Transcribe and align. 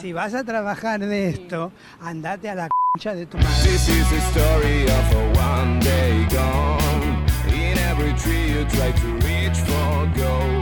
Si 0.00 0.14
vas 0.14 0.32
a 0.32 0.42
trabajar 0.44 0.98
de 0.98 1.28
esto, 1.28 1.72
andate 2.00 2.48
a 2.48 2.54
la 2.54 2.68
concha 2.92 3.14
de 3.14 3.26
tu 3.26 3.36
madre. 3.36 3.50
This 3.64 3.86
is 3.86 4.08
the 4.08 4.20
story 4.32 4.84
of 4.84 5.14
a 5.14 5.22
one 5.38 5.78
day 5.80 6.26
gone. 6.30 7.26
In 7.48 7.76
every 7.76 8.14
tree 8.14 8.48
you 8.48 8.64
try 8.64 8.92
to 8.92 9.06
reach 9.26 9.58
for 9.58 10.06
gold. 10.16 10.59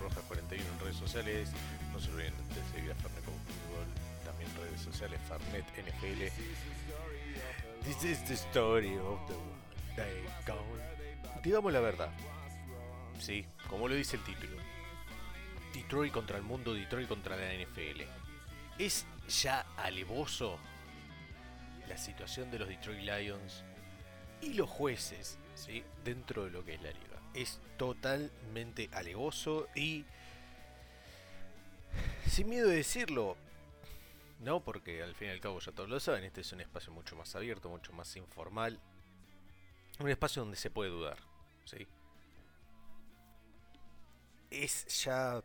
Roja, 0.00 0.20
Maxi 0.20 0.20
Roja 0.20 0.20
41 0.28 0.64
en 0.72 0.80
redes 0.80 0.96
sociales. 0.96 1.50
No 1.92 2.00
se 2.00 2.10
olviden 2.10 2.34
de 2.48 2.62
seguir 2.74 2.92
a 2.92 2.94
Fernet 2.94 3.24
con 3.24 3.34
Fútbol. 3.34 3.86
También 4.24 4.50
redes 4.56 4.80
sociales, 4.80 5.20
Fernet 5.28 5.64
NFL. 5.64 6.22
This 7.84 8.04
is 8.04 8.24
the 8.24 8.34
story 8.34 8.96
of 8.96 9.20
the 9.28 9.34
day 9.96 10.24
gone. 10.46 11.40
Digamos 11.42 11.72
la 11.72 11.80
verdad. 11.80 12.10
Sí, 13.18 13.44
como 13.68 13.88
lo 13.88 13.94
dice 13.94 14.16
el 14.16 14.24
título. 14.24 14.56
Detroit 15.74 16.12
contra 16.12 16.36
el 16.36 16.42
mundo, 16.42 16.74
Detroit 16.74 17.08
contra 17.08 17.36
la 17.36 17.52
NFL. 17.52 18.02
¿Es 18.78 19.06
ya 19.28 19.66
alevoso 19.76 20.58
la 21.88 21.96
situación 21.96 22.50
de 22.50 22.58
los 22.58 22.68
Detroit 22.68 23.00
Lions 23.00 23.64
y 24.40 24.54
los 24.54 24.68
jueces 24.68 25.38
¿sí? 25.54 25.82
dentro 26.04 26.44
de 26.44 26.50
lo 26.50 26.64
que 26.64 26.74
es 26.74 26.82
la 26.82 26.90
liga? 26.90 27.11
Es 27.34 27.60
totalmente 27.78 28.88
alevoso 28.92 29.68
y 29.74 30.04
sin 32.26 32.48
miedo 32.48 32.68
de 32.68 32.76
decirlo, 32.76 33.36
no 34.40 34.60
porque 34.60 35.02
al 35.02 35.14
fin 35.14 35.28
y 35.28 35.30
al 35.32 35.40
cabo 35.40 35.60
ya 35.60 35.72
todos 35.72 35.88
lo 35.88 36.00
saben, 36.00 36.24
este 36.24 36.40
es 36.40 36.52
un 36.52 36.60
espacio 36.60 36.92
mucho 36.92 37.16
más 37.16 37.34
abierto, 37.36 37.68
mucho 37.68 37.92
más 37.92 38.16
informal, 38.16 38.80
un 40.00 40.08
espacio 40.08 40.42
donde 40.42 40.56
se 40.56 40.70
puede 40.70 40.90
dudar, 40.90 41.18
¿sí? 41.64 41.86
Es 44.50 45.04
ya 45.04 45.42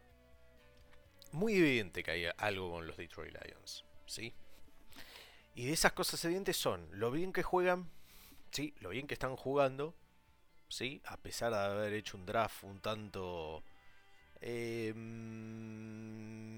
muy 1.32 1.56
evidente 1.56 2.04
que 2.04 2.12
hay 2.12 2.26
algo 2.38 2.72
con 2.72 2.88
los 2.88 2.98
Detroit 2.98 3.34
Lions, 3.34 3.86
¿sí? 4.06 4.34
Y 5.56 5.66
de 5.66 5.74
esas 5.74 5.94
cosas 5.94 6.24
evidentes 6.26 6.58
son 6.58 6.88
lo 6.92 7.12
bien 7.12 7.34
que 7.34 7.44
juegan, 7.44 7.90
¿sí? 8.52 8.74
Lo 8.80 8.90
bien 8.90 9.08
que 9.08 9.14
están 9.14 9.36
jugando, 9.36 9.96
¿sí? 10.70 11.02
A 11.06 11.18
pesar 11.18 11.52
de 11.52 11.60
haber 11.60 11.94
hecho 11.94 12.18
un 12.18 12.26
draft 12.26 12.64
un 12.64 12.80
tanto... 12.80 13.64
eh, 14.42 14.94
mm, 14.96 16.58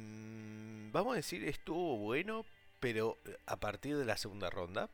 vamos 0.92 1.14
a 1.14 1.18
decir, 1.18 1.44
estuvo 1.48 1.98
bueno, 1.98 2.46
pero 2.80 3.18
eh, 3.26 3.38
a 3.46 3.58
partir 3.58 3.98
de 3.98 4.06
la 4.06 4.18
segunda 4.18 4.50
ronda, 4.50 4.90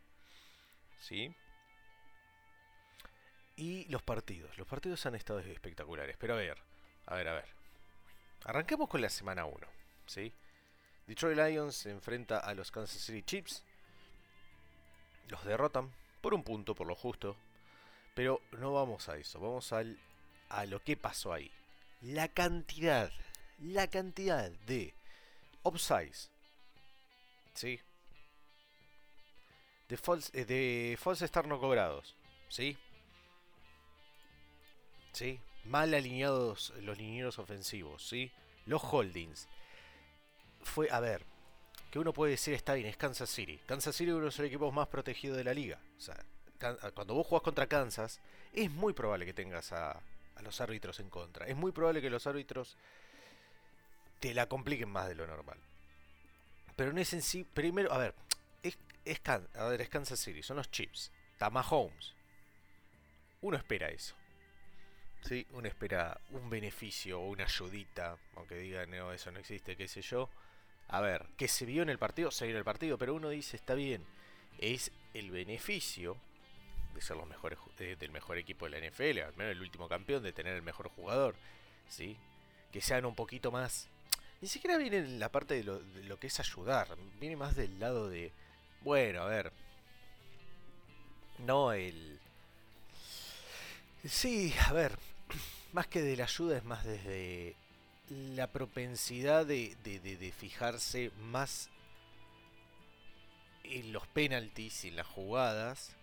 ¿sí? 1.00 1.34
Y 3.56 3.86
los 3.86 4.02
partidos. 4.04 4.58
Los 4.58 4.68
partidos 4.68 5.06
han 5.06 5.16
estado 5.16 5.40
espectaculares. 5.40 6.18
Pero 6.18 6.34
a 6.34 6.38
ver, 6.38 6.58
a 7.06 7.16
ver, 7.16 7.28
a 7.30 7.34
ver. 7.34 7.46
Arranquemos 8.44 8.90
con 8.90 9.02
la 9.02 9.10
semana 9.10 9.46
1, 9.46 9.68
¿sí? 10.08 10.34
Detroit 11.08 11.38
Lions 11.38 11.76
se 11.76 11.92
enfrenta 11.92 12.40
a 12.40 12.54
los 12.54 12.72
Kansas 12.72 13.02
City 13.02 13.24
Chiefs. 13.24 13.64
Los 15.30 15.44
derrotan 15.46 15.92
por 16.22 16.34
un 16.34 16.44
punto, 16.44 16.76
por 16.76 16.88
lo 16.88 16.96
justo. 16.96 17.36
Pero 18.16 18.42
no 18.54 18.74
vamos 18.74 19.10
a 19.10 19.18
eso, 19.18 19.40
vamos 19.40 19.72
al, 19.74 20.00
a 20.50 20.66
lo 20.66 20.82
que 20.82 20.96
pasó 20.96 21.34
ahí. 21.34 21.52
La 22.02 22.30
cantidad, 22.30 23.12
la 23.60 23.88
cantidad 23.88 24.50
de 24.66 24.94
offsides, 25.64 26.32
¿sí? 27.54 27.80
De 29.90 29.98
false, 29.98 30.32
eh, 30.34 30.46
de 30.46 30.98
false 30.98 31.30
no 31.46 31.60
cobrados, 31.60 32.16
¿sí? 32.48 32.78
¿Sí? 35.12 35.40
Mal 35.66 35.94
alineados 35.94 36.74
los 36.82 36.98
linieros 36.98 37.38
ofensivos, 37.38 38.08
¿sí? 38.08 38.32
Los 38.66 38.82
holdings. 38.84 39.48
Fue, 40.64 40.90
a 40.90 41.00
ver, 41.02 41.24
que 41.92 42.00
uno 42.00 42.14
puede 42.14 42.32
decir 42.32 42.54
está 42.54 42.76
bien, 42.76 42.88
es 42.88 42.98
Kansas 42.98 43.30
City. 43.30 43.60
Kansas 43.66 43.96
City 43.96 44.10
es 44.10 44.14
uno 44.14 44.22
de 44.22 44.26
los 44.28 44.40
equipos 44.40 44.74
más 44.74 44.88
protegidos 44.88 45.38
de 45.38 45.44
la 45.44 45.54
liga. 45.54 45.80
O 45.98 46.02
sea, 46.02 46.18
cuando 46.94 47.14
vos 47.14 47.28
jugás 47.28 47.44
contra 47.44 47.68
Kansas, 47.68 48.20
es 48.54 48.72
muy 48.72 48.94
probable 48.94 49.26
que 49.26 49.34
tengas 49.34 49.72
a, 49.72 50.02
los 50.42 50.62
árbitros 50.62 51.00
en 51.00 51.10
contra. 51.10 51.48
Es 51.48 51.56
muy 51.56 51.72
probable 51.72 52.02
que 52.02 52.10
los 52.10 52.28
árbitros 52.28 52.78
te 54.20 54.34
la 54.34 54.48
compliquen 54.48 54.90
más 54.90 55.08
de 55.08 55.16
lo 55.16 55.26
normal. 55.26 55.58
Pero 56.76 56.94
no 56.94 57.00
es 57.00 57.14
en 57.14 57.22
sí. 57.22 57.44
Primero, 57.44 57.92
a 57.92 57.98
ver, 57.98 58.16
es, 58.62 58.78
es, 59.06 59.22
es 59.80 59.90
Kansas 59.90 60.20
City, 60.20 60.44
son 60.44 60.58
los 60.58 60.70
Chips. 60.70 61.12
Tama 61.38 61.66
Holmes. 61.68 62.14
Uno 63.42 63.58
espera 63.58 63.90
eso. 63.90 64.16
¿sí? 65.22 65.46
Uno 65.52 65.68
espera 65.68 66.20
un 66.32 66.50
beneficio 66.50 67.20
o 67.20 67.30
una 67.30 67.46
ayudita, 67.46 68.18
aunque 68.36 68.56
digan, 68.56 68.90
no, 68.92 69.12
eso 69.12 69.32
no 69.32 69.40
existe, 69.40 69.76
qué 69.76 69.88
sé 69.88 70.02
yo. 70.02 70.30
A 70.88 71.02
ver, 71.02 71.26
que 71.38 71.48
se 71.48 71.66
vio 71.66 71.82
en 71.82 71.90
el 71.90 71.98
partido, 71.98 72.32
se 72.32 72.46
vio 72.46 72.54
en 72.54 72.60
el 72.60 72.66
partido, 72.66 72.98
pero 72.98 73.16
uno 73.16 73.30
dice, 73.30 73.58
está 73.58 73.74
bien, 73.74 74.06
es 74.60 74.92
el 75.14 75.32
beneficio 75.32 76.18
de 76.96 77.02
ser 77.02 77.18
los 77.18 77.28
mejores 77.28 77.60
de- 77.78 77.96
del 77.96 78.12
mejor 78.12 78.38
equipo 78.38 78.66
de 78.66 78.72
la 78.72 78.78
NFL, 78.88 79.20
al 79.22 79.36
menos 79.36 79.52
el 79.52 79.62
último 79.62 79.88
campeón, 79.88 80.24
de 80.24 80.34
tener 80.34 80.56
el 80.56 80.62
mejor 80.62 80.90
jugador, 80.90 81.36
¿sí? 81.90 82.18
Que 82.72 82.82
sean 82.82 83.06
un 83.06 83.16
poquito 83.16 83.52
más... 83.52 83.88
Ni 84.42 84.48
siquiera 84.48 84.78
viene 84.78 84.98
en 84.98 85.20
la 85.20 85.30
parte 85.30 85.56
de 85.56 85.64
lo, 85.64 86.20
que 86.20 86.28
es 86.28 86.40
ayudar, 86.40 86.88
viene 87.20 87.36
más 87.36 87.56
del 87.56 87.80
lado 87.80 88.10
de, 88.10 88.32
bueno, 88.82 89.22
a 89.22 89.26
ver, 89.28 89.52
no 91.40 91.72
el... 91.74 92.20
Sí, 94.04 94.54
a 94.68 94.74
ver, 94.74 94.98
más 95.74 95.88
que 95.88 96.02
de 96.02 96.16
la 96.16 96.26
ayuda 96.26 96.58
es 96.58 96.64
más 96.64 96.84
desde 96.86 97.56
la 98.10 98.48
propensidad 98.48 99.46
de 99.46 100.34
fijarse 100.38 101.12
más 101.22 101.70
en 103.64 103.92
los 103.92 104.06
penalties 104.08 104.86
y 104.86 104.90
en 104.90 104.96
las 104.98 105.08
jugadas 105.08 105.96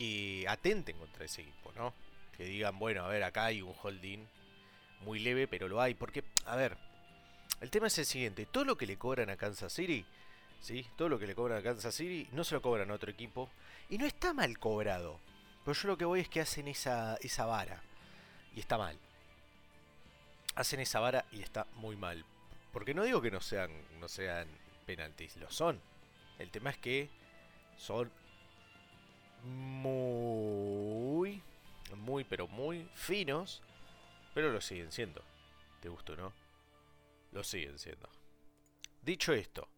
que 0.00 0.46
atenten 0.48 0.96
contra 0.96 1.26
ese 1.26 1.42
equipo, 1.42 1.72
¿no? 1.76 1.92
Que 2.34 2.44
digan, 2.44 2.78
bueno, 2.78 3.04
a 3.04 3.08
ver, 3.08 3.22
acá 3.22 3.44
hay 3.44 3.60
un 3.60 3.74
holding 3.82 4.24
muy 5.02 5.18
leve, 5.18 5.46
pero 5.46 5.68
lo 5.68 5.78
hay. 5.78 5.92
Porque, 5.92 6.24
a 6.46 6.56
ver, 6.56 6.78
el 7.60 7.68
tema 7.68 7.88
es 7.88 7.98
el 7.98 8.06
siguiente: 8.06 8.46
todo 8.46 8.64
lo 8.64 8.78
que 8.78 8.86
le 8.86 8.96
cobran 8.96 9.28
a 9.28 9.36
Kansas 9.36 9.74
City, 9.74 10.06
¿sí? 10.62 10.86
Todo 10.96 11.10
lo 11.10 11.18
que 11.18 11.26
le 11.26 11.34
cobran 11.34 11.58
a 11.58 11.62
Kansas 11.62 11.94
City 11.94 12.26
no 12.32 12.44
se 12.44 12.54
lo 12.54 12.62
cobran 12.62 12.90
a 12.90 12.94
otro 12.94 13.10
equipo. 13.10 13.50
Y 13.90 13.98
no 13.98 14.06
está 14.06 14.32
mal 14.32 14.58
cobrado. 14.58 15.20
Pero 15.66 15.74
yo 15.74 15.88
lo 15.88 15.98
que 15.98 16.06
voy 16.06 16.20
es 16.20 16.30
que 16.30 16.40
hacen 16.40 16.66
esa, 16.68 17.16
esa 17.16 17.44
vara. 17.44 17.82
Y 18.56 18.60
está 18.60 18.78
mal. 18.78 18.98
Hacen 20.54 20.80
esa 20.80 21.00
vara 21.00 21.26
y 21.30 21.42
está 21.42 21.66
muy 21.74 21.96
mal. 21.96 22.24
Porque 22.72 22.94
no 22.94 23.02
digo 23.02 23.20
que 23.20 23.30
no 23.30 23.42
sean, 23.42 23.70
no 24.00 24.08
sean 24.08 24.48
penaltis, 24.86 25.36
lo 25.36 25.50
son. 25.50 25.78
El 26.38 26.50
tema 26.50 26.70
es 26.70 26.78
que 26.78 27.10
son 27.76 28.10
muy, 29.44 31.42
muy, 31.96 32.24
pero 32.24 32.48
muy 32.48 32.88
finos. 32.94 33.62
Pero 34.34 34.52
lo 34.52 34.60
siguen 34.60 34.92
siendo. 34.92 35.22
¿Te 35.80 35.88
gusta 35.88 36.12
o 36.12 36.16
no? 36.16 36.32
Lo 37.32 37.42
siguen 37.42 37.78
siendo. 37.78 38.08
Dicho 39.02 39.32
esto, 39.32 39.68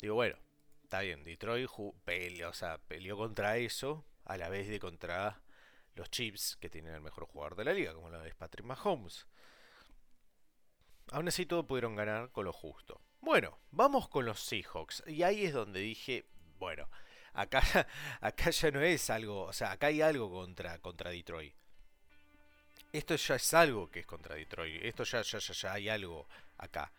digo, 0.00 0.14
bueno, 0.14 0.36
está 0.82 1.00
bien, 1.00 1.24
Detroit 1.24 1.70
peleó, 2.04 2.50
o 2.50 2.52
sea, 2.52 2.78
peleó 2.78 3.16
contra 3.16 3.56
eso, 3.56 4.04
a 4.24 4.36
la 4.36 4.48
vez 4.48 4.68
de 4.68 4.78
contra 4.78 5.40
los 5.94 6.10
Chiefs, 6.10 6.56
que 6.56 6.68
tienen 6.68 6.94
el 6.94 7.00
mejor 7.00 7.26
jugador 7.26 7.56
de 7.56 7.64
la 7.64 7.72
liga, 7.72 7.94
como 7.94 8.10
lo 8.10 8.22
es 8.24 8.34
Patrick 8.34 8.66
Mahomes. 8.66 9.26
Aún 11.12 11.28
así, 11.28 11.46
todos 11.46 11.64
pudieron 11.64 11.96
ganar 11.96 12.30
con 12.30 12.44
lo 12.44 12.52
justo. 12.52 13.00
Bueno, 13.20 13.58
vamos 13.70 14.08
con 14.08 14.24
los 14.24 14.40
Seahawks. 14.40 15.02
Y 15.06 15.22
ahí 15.22 15.44
es 15.44 15.52
donde 15.52 15.80
dije, 15.80 16.26
bueno, 16.58 16.88
acá, 17.34 18.50
ya 18.50 18.70
no 18.70 18.80
es 18.80 19.10
algo, 19.10 19.44
o 19.44 19.52
sea, 19.52 19.72
acá 19.72 19.88
hay 19.88 20.02
algo 20.02 20.30
contra, 20.30 20.78
contra 20.78 21.10
Detroit. 21.10 21.54
Esto 22.92 23.14
ya 23.14 23.36
es 23.36 23.54
algo 23.54 23.90
que 23.90 24.00
es 24.00 24.06
contra 24.06 24.34
Detroit. 24.34 24.82
Esto 24.82 25.04
ya, 25.04 25.22
ya, 25.22 25.38
ya, 25.38 25.52
ya 25.52 25.72
hay 25.72 25.88
algo 25.88 26.26
acá. 26.58 26.92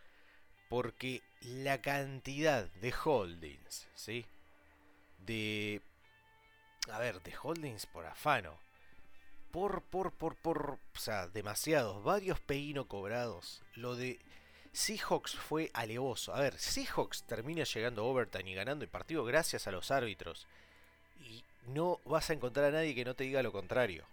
Porque 0.70 1.22
la 1.42 1.82
cantidad 1.82 2.66
de 2.66 2.94
holdings, 2.94 3.90
¿sí? 3.94 4.26
De... 5.20 5.82
A 6.90 7.00
ver, 7.00 7.22
de 7.22 7.34
holdings 7.42 7.86
por 7.86 8.06
afano. 8.06 8.58
por, 9.52 9.84
por, 9.84 10.14
por, 10.14 10.36
por, 10.38 10.80
o 10.96 11.00
sea, 11.00 11.28
demasiados, 11.28 12.04
varios 12.04 12.40
peino 12.40 12.88
cobrados. 12.88 13.62
Lo 13.76 13.96
de 13.96 14.20
Seahawks 14.74 15.36
fue 15.36 15.70
alevoso. 15.74 16.34
A 16.34 16.40
ver, 16.40 16.58
Seahawks 16.58 17.24
termina 17.24 17.64
llegando 17.64 18.02
a 18.02 18.06
overtime 18.06 18.52
y 18.52 18.56
ganando 18.56 18.84
el 18.84 18.90
partido 18.90 19.26
gracias 19.26 19.68
a 19.68 19.72
los 19.72 19.92
árbitros. 19.92 20.48
Y 21.20 21.44
no 21.68 22.00
vas 22.06 22.30
a 22.30 22.34
encontrar 22.34 22.68
a 22.68 22.72
nadie 22.72 22.96
que 22.96 23.06
no 23.06 23.14
te 23.14 23.26
diga 23.26 23.44
lo 23.44 23.52
contrario. 23.52 24.06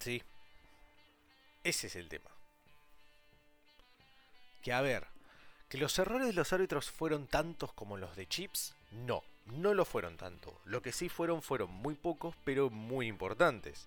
Sí. 0.00 0.22
Ese 1.62 1.86
es 1.86 1.96
el 1.96 2.08
tema. 2.08 2.30
Que 4.62 4.72
a 4.72 4.80
ver, 4.80 5.06
que 5.68 5.78
los 5.78 5.96
errores 5.98 6.26
de 6.26 6.32
los 6.32 6.52
árbitros 6.52 6.90
fueron 6.90 7.26
tantos 7.28 7.72
como 7.72 7.96
los 7.96 8.16
de 8.16 8.26
Chips, 8.26 8.74
no, 8.90 9.22
no 9.46 9.74
lo 9.74 9.84
fueron 9.84 10.16
tanto. 10.16 10.60
Lo 10.64 10.82
que 10.82 10.92
sí 10.92 11.08
fueron 11.08 11.40
fueron 11.42 11.70
muy 11.70 11.94
pocos, 11.94 12.34
pero 12.44 12.68
muy 12.68 13.06
importantes. 13.06 13.86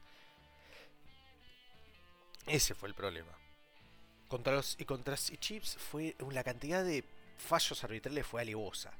Ese 2.45 2.75
fue 2.75 2.89
el 2.89 2.95
problema. 2.95 3.31
Contra 4.27 4.53
los 4.53 4.75
y 4.79 4.85
contra 4.85 5.15
Chips 5.15 5.77
fue 5.77 6.15
la 6.31 6.43
cantidad 6.43 6.83
de 6.83 7.03
fallos 7.37 7.83
arbitrales 7.83 8.25
fue 8.25 8.41
alevosa. 8.41 8.93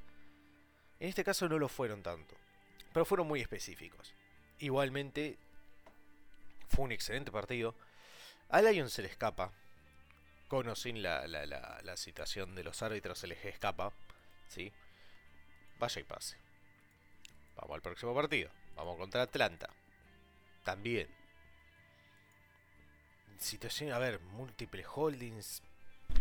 En 1.00 1.10
este 1.10 1.24
caso 1.24 1.48
no 1.50 1.60
lo 1.60 1.68
fueron 1.68 2.04
tanto, 2.04 2.36
pero 2.94 3.06
fueron 3.06 3.28
muy 3.28 3.42
específicos. 3.42 4.14
Igualmente 4.60 5.38
fue 6.70 6.86
un 6.86 6.92
excelente 6.92 7.32
partido. 7.32 7.76
A 8.50 8.62
Lions 8.62 8.94
se 8.94 9.02
le 9.02 9.10
escapa, 9.10 9.52
con 10.48 10.68
o 10.68 10.76
sin 10.76 11.02
la, 11.02 11.28
la, 11.28 11.46
la, 11.46 11.82
la 11.84 11.98
situación 11.98 12.56
de 12.56 12.64
los 12.64 12.82
árbitros 12.82 13.20
se 13.20 13.28
les 13.28 13.44
escapa, 13.46 13.92
¿sí? 14.48 14.72
Vaya 15.80 16.02
y 16.02 16.04
pase. 16.04 16.38
Vamos 17.56 17.76
al 17.76 17.82
próximo 17.82 18.14
partido. 18.14 18.50
Vamos 18.76 18.98
contra 18.98 19.24
Atlanta. 19.24 19.70
También. 20.64 21.08
Situación, 23.46 23.92
a 23.92 24.00
ver, 24.00 24.20
múltiples 24.20 24.88
holdings, 24.88 25.62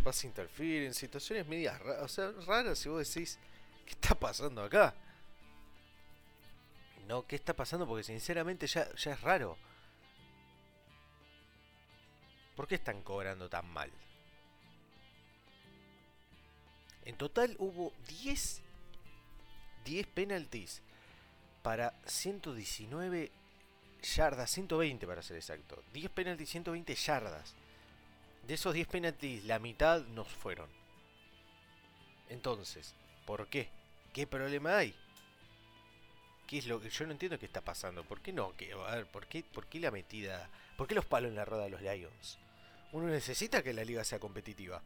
pass 0.03 0.23
interference, 0.25 0.99
situaciones 0.99 1.47
medias 1.47 1.79
raras, 1.79 2.03
o 2.03 2.07
sea, 2.07 2.31
raras 2.45 2.77
si 2.77 2.87
vos 2.87 3.07
decís, 3.07 3.39
¿qué 3.85 3.91
está 3.93 4.13
pasando 4.13 4.63
acá? 4.63 4.93
No, 7.07 7.25
¿qué 7.25 7.35
está 7.35 7.55
pasando? 7.55 7.87
Porque 7.87 8.03
sinceramente 8.03 8.67
ya, 8.67 8.93
ya 8.95 9.13
es 9.13 9.21
raro. 9.21 9.57
¿Por 12.55 12.67
qué 12.67 12.75
están 12.75 13.01
cobrando 13.01 13.49
tan 13.49 13.67
mal? 13.69 13.91
En 17.05 17.17
total 17.17 17.55
hubo 17.57 17.91
10 18.07 18.61
10 19.85 20.07
penalties 20.07 20.81
para 21.61 21.93
119 22.05 23.31
yardas, 24.05 24.51
120 24.51 25.07
para 25.07 25.21
ser 25.21 25.37
exacto. 25.37 25.83
10 25.93 26.11
penalties, 26.11 26.49
120 26.49 26.95
yardas. 26.95 27.55
De 28.47 28.53
esos 28.53 28.73
10 28.73 28.87
penalties, 28.87 29.43
la 29.45 29.59
mitad 29.59 30.01
nos 30.07 30.27
fueron. 30.27 30.69
Entonces, 32.29 32.95
¿por 33.25 33.47
qué? 33.47 33.69
¿Qué 34.13 34.27
problema 34.27 34.77
hay? 34.77 34.95
¿Qué 36.47 36.59
es 36.59 36.67
lo 36.67 36.79
que 36.79 36.89
yo 36.89 37.05
no 37.05 37.11
entiendo 37.11 37.39
qué 37.39 37.47
está 37.47 37.61
pasando? 37.61 38.03
¿Por 38.03 38.21
qué 38.21 38.31
no? 38.31 38.55
¿Qué, 38.55 38.75
¿por 39.11 39.27
qué, 39.27 39.43
¿por 39.43 39.65
qué 39.67 39.79
la 39.79 39.91
metida? 39.91 40.49
¿Por 40.77 40.87
qué 40.87 40.95
los 40.95 41.05
palos 41.05 41.29
en 41.29 41.35
la 41.35 41.45
rueda 41.45 41.63
de 41.63 41.69
los 41.71 41.81
Lions? 41.81 42.37
Uno 42.91 43.07
necesita 43.07 43.63
que 43.63 43.73
la 43.73 43.83
liga 43.83 44.03
sea 44.03 44.19
competitiva. 44.19 44.81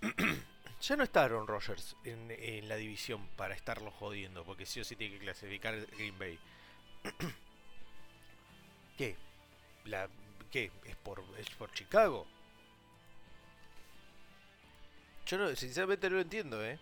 ya 0.80 0.96
no 0.96 1.04
está 1.04 1.24
Aaron 1.24 1.46
Rodgers 1.46 1.96
en, 2.04 2.30
en, 2.30 2.68
la 2.68 2.76
división 2.76 3.28
para 3.36 3.54
estarlo 3.54 3.90
jodiendo, 3.90 4.44
porque 4.44 4.66
sí 4.66 4.80
o 4.80 4.84
sí 4.84 4.96
tiene 4.96 5.14
que 5.18 5.24
clasificar 5.24 5.86
Green 5.96 6.18
Bay. 6.18 6.38
¿Qué? 8.96 9.16
La, 9.84 10.08
¿Qué? 10.50 10.70
¿Es 10.84 10.96
por, 10.96 11.22
¿Es 11.38 11.50
por 11.50 11.72
Chicago? 11.72 12.26
Yo 15.26 15.38
no, 15.38 15.54
sinceramente 15.56 16.08
no 16.10 16.16
lo 16.16 16.22
entiendo, 16.22 16.64
¿eh? 16.64 16.78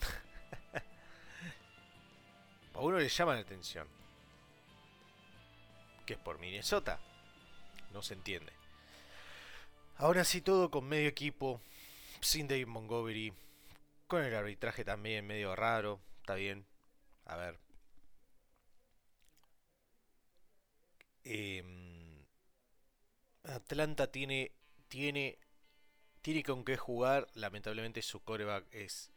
A 2.74 2.80
uno 2.80 2.98
le 2.98 3.08
llama 3.08 3.34
la 3.34 3.40
atención. 3.40 3.88
¿Que 6.04 6.14
es 6.14 6.18
por 6.18 6.38
Minnesota? 6.38 7.00
No 7.92 8.02
se 8.02 8.14
entiende. 8.14 8.52
Ahora 9.96 10.24
sí 10.24 10.40
todo 10.40 10.70
con 10.70 10.86
medio 10.86 11.08
equipo, 11.08 11.60
sin 12.20 12.48
Dave 12.48 12.66
Montgomery, 12.66 13.32
con 14.06 14.22
el 14.22 14.34
arbitraje 14.34 14.84
también 14.84 15.26
medio 15.26 15.56
raro, 15.56 16.00
está 16.20 16.34
bien. 16.34 16.66
A 17.24 17.36
ver. 17.36 17.58
Eh, 21.28 21.64
Atlanta 23.42 24.12
tiene 24.12 24.52
tiene 24.88 25.38
tiene 26.22 26.44
con 26.44 26.64
qué 26.64 26.76
jugar, 26.76 27.26
lamentablemente 27.34 28.00
su 28.02 28.22
coreback 28.22 28.72
es 28.72 29.10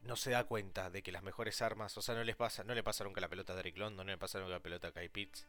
no 0.00 0.16
se 0.16 0.30
da 0.30 0.44
cuenta 0.44 0.90
de 0.90 1.02
que 1.02 1.12
las 1.12 1.22
mejores 1.22 1.62
armas, 1.62 1.96
o 1.96 2.02
sea, 2.02 2.14
no 2.16 2.24
les 2.24 2.34
pasa, 2.34 2.64
no 2.64 2.74
le 2.74 2.82
pasa 2.82 3.04
nunca 3.04 3.20
la 3.20 3.28
pelota 3.28 3.52
a 3.52 3.56
Derrick 3.56 3.76
London, 3.76 4.06
no 4.06 4.12
le 4.12 4.18
pasa 4.18 4.40
nunca 4.40 4.54
la 4.54 4.60
pelota 4.60 4.88
a 4.88 4.92
Kai 4.92 5.08
Pitts. 5.08 5.46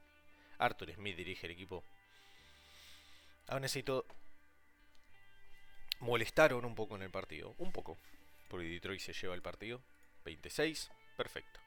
Arthur 0.60 0.94
Smith 0.94 1.16
dirige 1.16 1.48
el 1.48 1.54
equipo. 1.54 1.84
Aún 3.48 3.62
necesito 3.62 4.06
molestaron 6.02 6.66
un 6.66 6.76
poco 6.76 6.96
en 6.96 7.02
el 7.02 7.10
partido, 7.10 7.56
un 7.58 7.72
poco, 7.72 7.98
porque 8.48 8.68
Detroit 8.68 9.02
se 9.02 9.14
lleva 9.14 9.34
el 9.34 9.42
partido, 9.42 9.82
26, 10.26 10.92
perfecto. 11.18 11.60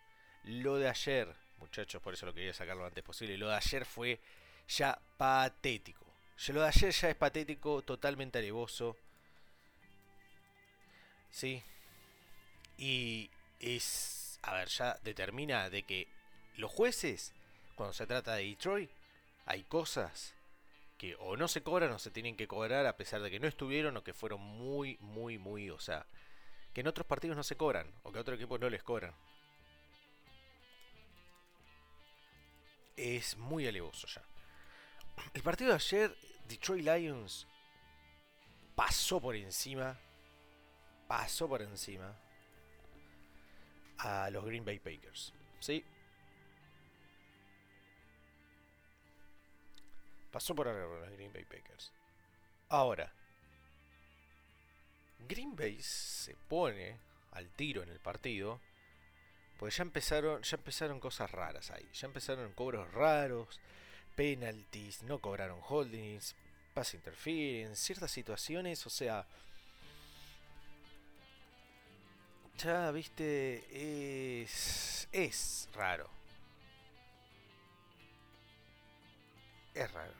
Lo 0.44 0.76
de 0.76 0.88
ayer, 0.88 1.34
muchachos, 1.58 2.00
por 2.02 2.14
eso 2.14 2.26
lo 2.26 2.34
quería 2.34 2.52
sacar 2.52 2.76
lo 2.76 2.86
antes 2.86 3.04
posible, 3.04 3.38
lo 3.38 3.48
de 3.48 3.56
ayer 3.56 3.84
fue 3.84 4.20
ya 4.68 4.98
patético. 5.16 6.04
Lo 6.48 6.62
de 6.62 6.68
ayer 6.68 6.90
ya 6.90 7.10
es 7.10 7.16
patético, 7.16 7.82
totalmente 7.82 8.38
alevoso. 8.38 8.96
Sí. 11.30 11.62
Y 12.76 13.30
es, 13.60 14.38
a 14.42 14.54
ver, 14.54 14.68
ya 14.68 14.98
determina 15.02 15.70
de 15.70 15.84
que 15.84 16.08
los 16.56 16.70
jueces, 16.70 17.32
cuando 17.76 17.92
se 17.92 18.06
trata 18.06 18.34
de 18.34 18.44
Detroit, 18.44 18.90
hay 19.46 19.62
cosas 19.64 20.34
que 20.98 21.16
o 21.18 21.36
no 21.36 21.48
se 21.48 21.62
cobran 21.62 21.92
o 21.92 21.98
se 21.98 22.10
tienen 22.10 22.36
que 22.36 22.46
cobrar 22.46 22.86
a 22.86 22.96
pesar 22.96 23.20
de 23.20 23.30
que 23.30 23.40
no 23.40 23.48
estuvieron 23.48 23.96
o 23.96 24.04
que 24.04 24.14
fueron 24.14 24.40
muy, 24.40 24.96
muy, 25.00 25.38
muy, 25.38 25.70
o 25.70 25.78
sea, 25.78 26.06
que 26.72 26.80
en 26.80 26.88
otros 26.88 27.06
partidos 27.06 27.36
no 27.36 27.42
se 27.42 27.56
cobran 27.56 27.92
o 28.02 28.12
que 28.12 28.18
a 28.18 28.22
otro 28.22 28.34
equipo 28.34 28.58
no 28.58 28.70
les 28.70 28.82
cobran. 28.82 29.14
Es 32.96 33.36
muy 33.36 33.66
alevoso 33.66 34.06
ya. 34.06 34.22
El 35.32 35.42
partido 35.42 35.70
de 35.70 35.76
ayer, 35.76 36.16
Detroit 36.48 36.84
Lions 36.84 37.46
pasó 38.74 39.20
por 39.20 39.36
encima, 39.36 39.98
pasó 41.06 41.48
por 41.48 41.62
encima 41.62 42.16
a 43.98 44.30
los 44.30 44.44
Green 44.44 44.64
Bay 44.64 44.78
Packers. 44.78 45.32
¿Sí? 45.60 45.84
Pasó 50.30 50.54
por 50.54 50.68
arriba 50.68 50.98
los 50.98 51.10
Green 51.10 51.32
Bay 51.32 51.44
Packers. 51.44 51.92
Ahora, 52.68 53.12
Green 55.20 55.54
Bay 55.54 55.80
se 55.80 56.34
pone 56.34 56.98
al 57.30 57.50
tiro 57.50 57.82
en 57.82 57.88
el 57.88 58.00
partido. 58.00 58.60
Pues 59.58 59.76
ya 59.76 59.82
empezaron, 59.82 60.42
ya 60.42 60.56
empezaron 60.56 61.00
cosas 61.00 61.30
raras 61.30 61.70
ahí. 61.70 61.88
Ya 61.92 62.06
empezaron 62.06 62.52
cobros 62.52 62.92
raros, 62.92 63.60
penalties, 64.16 65.02
no 65.02 65.18
cobraron 65.20 65.60
holdings, 65.62 66.34
pass 66.74 66.94
interference, 66.94 67.76
ciertas 67.76 68.10
situaciones, 68.10 68.84
o 68.86 68.90
sea, 68.90 69.26
ya 72.58 72.90
viste, 72.90 74.42
es, 74.42 75.08
es 75.12 75.68
raro. 75.74 76.08
Es 79.74 79.90
raro. 79.92 80.12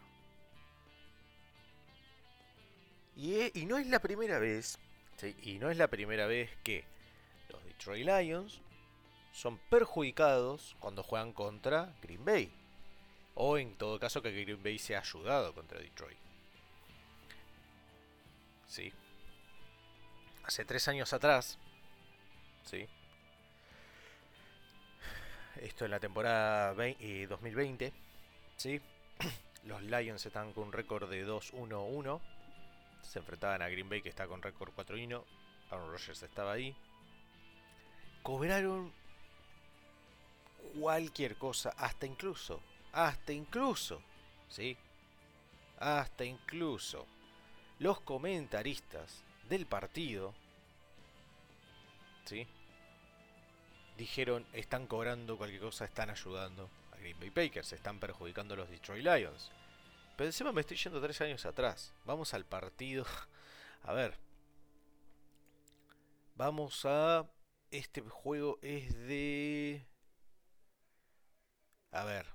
Y, 3.17 3.61
y 3.61 3.67
no 3.67 3.79
es 3.79 3.87
la 3.87 4.01
primera 4.01 4.39
vez, 4.41 4.79
¿sí? 5.17 5.37
y 5.43 5.59
no 5.59 5.71
es 5.71 5.77
la 5.77 5.87
primera 5.89 6.27
vez 6.27 6.51
que 6.65 6.85
los 7.49 7.65
Detroit 7.65 8.05
Lions 8.05 8.61
son 9.35 9.59
perjudicados 9.59 10.77
cuando 10.79 11.03
juegan 11.03 11.33
contra 11.33 11.93
Green 12.01 12.25
Bay. 12.25 12.53
O 13.35 13.59
en 13.59 13.75
todo 13.75 13.99
caso 13.99 14.23
que 14.23 14.31
Green 14.31 14.63
Bay 14.63 14.79
se 14.79 14.95
ha 14.95 15.01
ayudado 15.01 15.53
contra 15.53 15.81
Detroit. 15.81 16.17
Sí. 18.69 18.93
Hace 20.45 20.65
tres 20.65 20.87
años 20.87 21.13
atrás. 21.13 21.59
Sí. 22.65 22.87
Esto 25.61 25.85
en 25.85 25.91
la 25.91 25.99
temporada 25.99 26.73
2020. 26.73 27.93
Sí. 28.57 28.81
Los 29.65 29.83
Lions 29.83 30.25
están 30.25 30.53
con 30.53 30.69
un 30.69 30.73
récord 30.73 31.11
de 31.11 31.27
2-1-1. 31.27 32.21
Se 33.03 33.19
enfrentaban 33.19 33.63
a 33.63 33.69
Green 33.69 33.89
Bay 33.89 34.01
que 34.01 34.11
está 34.11 34.29
con 34.29 34.43
récord 34.43 34.73
4-1. 34.77 35.25
Aaron 35.71 35.91
Rodgers 35.91 36.23
estaba 36.23 36.53
ahí. 36.53 36.77
Cobraron 38.23 38.93
cualquier 40.79 41.37
cosa, 41.37 41.71
hasta 41.77 42.07
incluso, 42.07 42.61
hasta 42.93 43.33
incluso, 43.33 44.03
¿sí? 44.49 44.77
Hasta 45.79 46.25
incluso 46.25 47.07
los 47.79 48.01
comentaristas 48.01 49.25
del 49.49 49.67
partido, 49.67 50.35
¿sí? 52.25 52.47
Dijeron, 53.97 54.47
están 54.53 54.87
cobrando 54.87 55.37
cualquier 55.37 55.61
cosa, 55.61 55.85
están 55.85 56.11
ayudando 56.11 56.69
a 56.93 56.97
Green 56.97 57.19
Bay 57.21 57.31
Packers, 57.31 57.73
están 57.73 58.01
perjudicando 58.01 58.55
a 58.55 58.59
los 58.59 58.71
Detroit 58.71 59.05
Lions. 59.05 59.53
Pero 60.17 60.53
me 60.53 60.61
estoy 60.61 60.77
yendo 60.77 61.01
tres 61.01 61.21
años 61.21 61.45
atrás. 61.45 61.93
Vamos 62.05 62.35
al 62.35 62.45
partido. 62.45 63.05
A 63.83 63.93
ver. 63.93 64.17
Vamos 66.37 66.85
a... 66.85 67.29
Este 67.71 68.01
juego 68.01 68.59
es 68.63 68.95
de... 68.95 69.85
A 71.95 72.05
ver. 72.05 72.27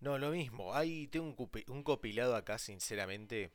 No, 0.00 0.18
lo 0.18 0.30
mismo. 0.30 0.74
Ahí 0.74 1.08
tengo 1.08 1.34
un, 1.68 1.82
compilado 1.82 2.36
acá, 2.36 2.58
sinceramente. 2.58 3.50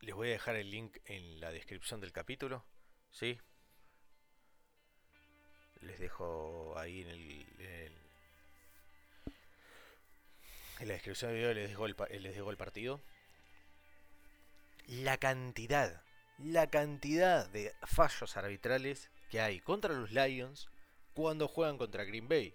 Les 0.00 0.14
voy 0.14 0.28
a 0.28 0.32
dejar 0.32 0.56
el 0.56 0.70
link 0.70 0.96
en 1.04 1.40
la 1.40 1.50
descripción 1.52 2.00
del 2.00 2.12
capítulo. 2.12 2.64
¿Sí? 3.10 3.38
Les 5.80 5.98
dejo 5.98 6.78
ahí 6.78 7.02
en 7.02 7.08
el... 7.08 7.30
En, 7.58 7.70
el- 7.70 8.00
en 10.80 10.88
la 10.88 10.94
descripción 10.94 11.30
del 11.32 11.40
video 11.40 11.52
les 11.54 11.68
dejo 11.68 11.84
el, 11.84 12.22
les 12.22 12.34
dejo 12.34 12.50
el 12.50 12.56
partido. 12.56 13.00
La 14.86 15.18
cantidad, 15.18 16.02
la 16.44 16.68
cantidad 16.68 17.48
de 17.48 17.74
fallos 17.82 18.36
arbitrales 18.36 19.10
que 19.30 19.40
hay 19.40 19.60
contra 19.60 19.94
los 19.94 20.10
Lions 20.10 20.68
cuando 21.14 21.48
juegan 21.48 21.78
contra 21.78 22.04
Green 22.04 22.28
Bay. 22.28 22.54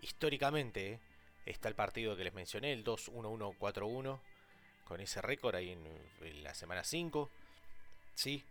Históricamente, 0.00 0.92
¿eh? 0.92 1.00
está 1.46 1.68
el 1.68 1.74
partido 1.74 2.16
que 2.16 2.24
les 2.24 2.34
mencioné, 2.34 2.72
el 2.72 2.84
2-1-1-4-1, 2.84 4.18
con 4.84 5.00
ese 5.00 5.20
récord 5.20 5.54
ahí 5.54 5.70
en, 5.70 6.42
la 6.42 6.54
semana 6.54 6.84
5. 6.84 7.30
Sí, 8.14 8.44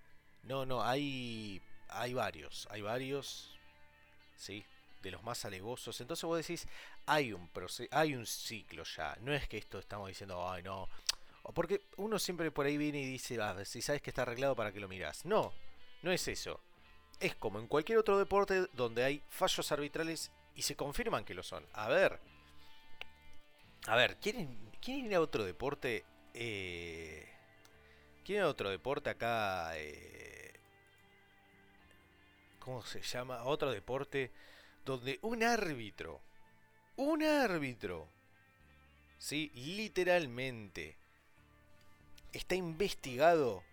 no, 0.43 0.65
no, 0.65 0.83
hay, 0.83 1.61
hay 1.89 2.13
varios, 2.13 2.67
hay 2.71 2.81
varios, 2.81 3.57
sí, 4.35 4.65
de 5.01 5.11
los 5.11 5.23
más 5.23 5.45
alegosos. 5.45 5.99
Entonces 6.01 6.23
vos 6.23 6.37
decís, 6.37 6.67
hay 7.05 7.33
un 7.33 7.49
hay 7.91 8.15
un 8.15 8.25
ciclo 8.25 8.83
ya. 8.83 9.17
No 9.21 9.33
es 9.33 9.47
que 9.47 9.57
esto 9.57 9.79
estamos 9.79 10.07
diciendo, 10.07 10.49
ay 10.49 10.63
no. 10.63 10.89
Porque 11.53 11.81
uno 11.97 12.19
siempre 12.19 12.51
por 12.51 12.65
ahí 12.65 12.77
viene 12.77 13.01
y 13.01 13.05
dice, 13.05 13.39
ah, 13.41 13.63
si 13.65 13.81
sabes 13.81 14.01
que 14.01 14.09
está 14.09 14.23
arreglado, 14.23 14.55
¿para 14.55 14.71
qué 14.71 14.79
lo 14.79 14.87
mirás? 14.87 15.25
No, 15.25 15.53
no 16.01 16.11
es 16.11 16.27
eso. 16.27 16.59
Es 17.19 17.35
como 17.35 17.59
en 17.59 17.67
cualquier 17.67 17.97
otro 17.97 18.17
deporte 18.17 18.67
donde 18.73 19.03
hay 19.03 19.23
fallos 19.29 19.71
arbitrales 19.71 20.31
y 20.55 20.63
se 20.63 20.75
confirman 20.75 21.23
que 21.25 21.33
lo 21.33 21.43
son. 21.43 21.65
A 21.73 21.87
ver. 21.87 22.19
A 23.87 23.95
ver, 23.95 24.17
¿quieren, 24.17 24.71
¿quieren 24.81 25.13
a 25.13 25.19
otro 25.19 25.43
deporte? 25.43 26.03
Eh, 26.33 27.29
¿Quieren 28.23 28.43
ir 28.43 28.47
a 28.47 28.49
otro 28.49 28.69
deporte 28.69 29.11
acá? 29.11 29.77
Eh, 29.77 30.53
¿Cómo 32.59 32.83
se 32.83 33.01
llama? 33.01 33.43
Otro 33.43 33.71
deporte 33.71 34.31
donde 34.83 35.19
un 35.21 35.43
árbitro, 35.43 36.21
un 36.95 37.21
árbitro, 37.21 38.09
¿sí? 39.19 39.51
Literalmente, 39.53 40.97
está 42.37 42.55
investigado, 42.55 43.63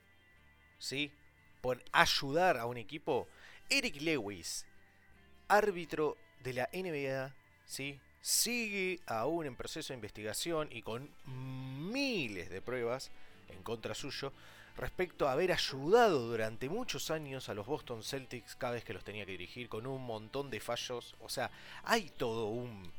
¿sí? 0.79 1.13
Por 1.61 1.83
ayudar 1.93 2.59
a 2.59 2.67
un 2.67 2.77
equipo. 2.77 3.29
Eric 3.69 4.01
Lewis, 4.01 4.67
árbitro 5.49 6.17
de 6.43 6.53
la 6.53 6.69
NBA, 6.73 7.35
¿sí? 7.65 8.01
Sigue 8.21 9.01
aún 9.07 9.47
en 9.47 9.57
proceso 9.57 9.93
de 9.93 9.97
investigación 9.97 10.69
y 10.71 10.83
con 10.83 11.11
miles 11.27 12.51
de 12.51 12.63
pruebas 12.63 13.11
en 13.49 13.63
contra 13.63 13.95
suyo 13.95 14.33
respecto 14.77 15.29
a 15.29 15.33
haber 15.33 15.53
ayudado 15.53 16.29
durante 16.29 16.69
muchos 16.69 17.11
años 17.11 17.49
a 17.49 17.55
los 17.55 17.67
Boston 17.67 18.03
Celtics 18.03 18.57
cada 18.57 18.75
vez 18.75 18.85
que 18.85 18.95
los 18.95 19.05
tenía 19.05 19.27
que 19.27 19.33
dirigir 19.33 19.69
con 19.69 19.87
un 19.87 20.03
montón 20.05 20.51
de 20.51 20.61
fallos. 20.61 21.15
O 21.21 21.29
sea, 21.29 21.51
hay 21.85 22.11
todo 22.11 22.47
un... 22.47 22.91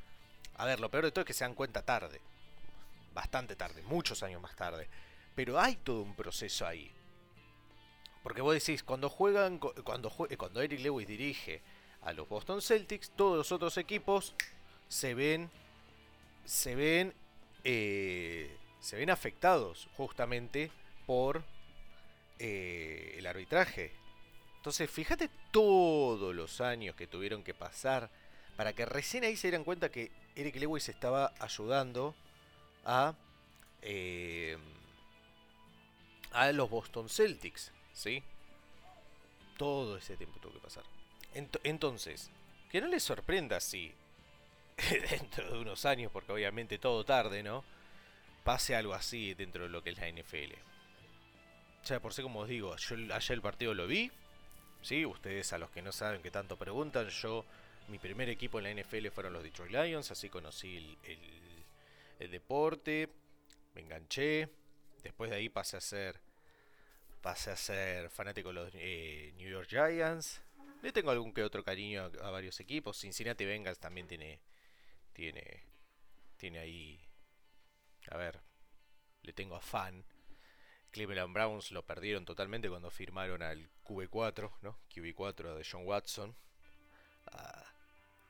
A 0.57 0.65
ver, 0.65 0.79
lo 0.79 0.89
peor 0.89 1.05
de 1.05 1.11
todo 1.11 1.21
es 1.21 1.27
que 1.27 1.33
se 1.33 1.45
dan 1.45 1.55
cuenta 1.55 1.83
tarde. 1.83 2.21
Bastante 3.13 3.55
tarde, 3.55 3.81
muchos 3.83 4.21
años 4.23 4.41
más 4.41 4.55
tarde. 4.55 4.87
Pero 5.35 5.59
hay 5.59 5.75
todo 5.77 6.01
un 6.01 6.15
proceso 6.15 6.65
ahí. 6.65 6.91
Porque 8.21 8.41
vos 8.41 8.53
decís, 8.53 8.83
cuando 8.83 9.09
juegan, 9.09 9.57
cuando, 9.59 10.09
jue- 10.09 10.35
cuando 10.37 10.61
Eric 10.61 10.79
Lewis 10.79 11.07
dirige 11.07 11.61
a 12.01 12.13
los 12.13 12.27
Boston 12.29 12.61
Celtics, 12.61 13.11
todos 13.15 13.37
los 13.37 13.51
otros 13.51 13.77
equipos 13.77 14.35
se 14.87 15.13
ven, 15.13 15.49
se 16.45 16.75
ven, 16.75 17.13
eh, 17.63 18.55
se 18.79 18.95
ven 18.97 19.09
afectados 19.09 19.89
justamente 19.97 20.71
por 21.05 21.43
eh, 22.39 23.15
el 23.17 23.25
arbitraje. 23.27 23.91
Entonces, 24.57 24.89
fíjate 24.89 25.29
todos 25.51 26.33
los 26.33 26.61
años 26.61 26.95
que 26.95 27.07
tuvieron 27.07 27.43
que 27.43 27.53
pasar 27.53 28.09
para 28.55 28.73
que 28.73 28.85
recién 28.85 29.23
ahí 29.25 29.35
se 29.35 29.47
dieran 29.47 29.63
cuenta 29.65 29.89
que 29.89 30.11
Eric 30.35 30.55
Lewis 30.55 30.87
estaba 30.87 31.33
ayudando 31.39 32.15
a 32.85 33.13
eh, 33.81 34.57
a 36.33 36.51
los 36.51 36.69
Boston 36.69 37.09
Celtics, 37.09 37.71
¿sí? 37.93 38.23
Todo 39.57 39.97
ese 39.97 40.17
tiempo 40.17 40.39
tuvo 40.39 40.53
que 40.53 40.59
pasar. 40.59 40.83
Ent- 41.35 41.59
entonces, 41.63 42.31
que 42.69 42.81
no 42.81 42.87
les 42.87 43.03
sorprenda 43.03 43.59
si 43.59 43.93
dentro 45.09 45.51
de 45.51 45.59
unos 45.59 45.85
años, 45.85 46.11
porque 46.11 46.31
obviamente 46.31 46.77
todo 46.79 47.03
tarde, 47.05 47.43
¿no? 47.43 47.63
Pase 48.43 48.75
algo 48.75 48.93
así 48.93 49.33
dentro 49.35 49.63
de 49.63 49.69
lo 49.69 49.83
que 49.83 49.91
es 49.91 49.97
la 49.97 50.07
NFL. 50.09 50.53
Sea, 51.83 51.99
por 51.99 52.13
sí 52.13 52.21
como 52.21 52.39
os 52.41 52.47
digo, 52.49 52.75
yo 52.75 52.95
ayer 52.95 53.31
el 53.31 53.41
partido 53.41 53.73
lo 53.73 53.87
vi, 53.87 54.11
¿sí? 54.81 55.05
Ustedes 55.05 55.53
a 55.53 55.57
los 55.57 55.69
que 55.69 55.81
no 55.81 55.91
saben 55.91 56.21
que 56.21 56.31
tanto 56.31 56.57
preguntan, 56.57 57.09
yo, 57.09 57.45
mi 57.89 57.99
primer 57.99 58.29
equipo 58.29 58.59
en 58.59 58.63
la 58.75 58.83
NFL 58.83 59.07
fueron 59.09 59.33
los 59.33 59.43
Detroit 59.43 59.71
Lions, 59.71 60.09
así 60.11 60.29
conocí 60.29 60.97
el 62.19 62.31
deporte, 62.31 63.09
me 63.75 63.81
enganché, 63.81 64.49
después 65.03 65.29
de 65.29 65.37
ahí 65.37 65.49
pasé 65.49 65.77
a 65.77 65.81
ser 65.81 66.19
pasé 67.21 67.51
a 67.51 67.55
ser 67.55 68.09
fanático 68.09 68.49
de 68.49 68.53
los 68.53 68.71
eh, 68.73 69.33
New 69.37 69.49
York 69.49 69.69
Giants. 69.69 70.41
Le 70.81 70.91
tengo 70.91 71.11
algún 71.11 71.33
que 71.33 71.43
otro 71.43 71.63
cariño 71.63 72.11
a, 72.21 72.27
a 72.27 72.31
varios 72.31 72.59
equipos. 72.59 72.99
Cincinnati 72.99 73.45
Bengals 73.45 73.79
también 73.79 74.07
tiene 74.07 74.39
tiene 75.13 75.63
tiene 76.37 76.59
ahí 76.59 76.99
a 78.09 78.17
ver, 78.17 78.39
le 79.23 79.33
tengo 79.33 79.55
afán. 79.55 80.05
Cleveland 80.91 81.33
Browns 81.33 81.71
lo 81.71 81.83
perdieron 81.83 82.25
totalmente 82.25 82.69
cuando 82.69 82.91
firmaron 82.91 83.41
al 83.41 83.69
QB4, 83.83 84.51
¿no? 84.61 84.77
QB4 84.93 85.55
de 85.55 85.67
John 85.69 85.87
Watson. 85.87 86.35
A, 87.31 87.63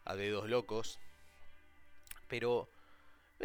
a 0.05 0.15
dedos 0.15 0.47
locos. 0.49 0.99
Pero 2.27 2.69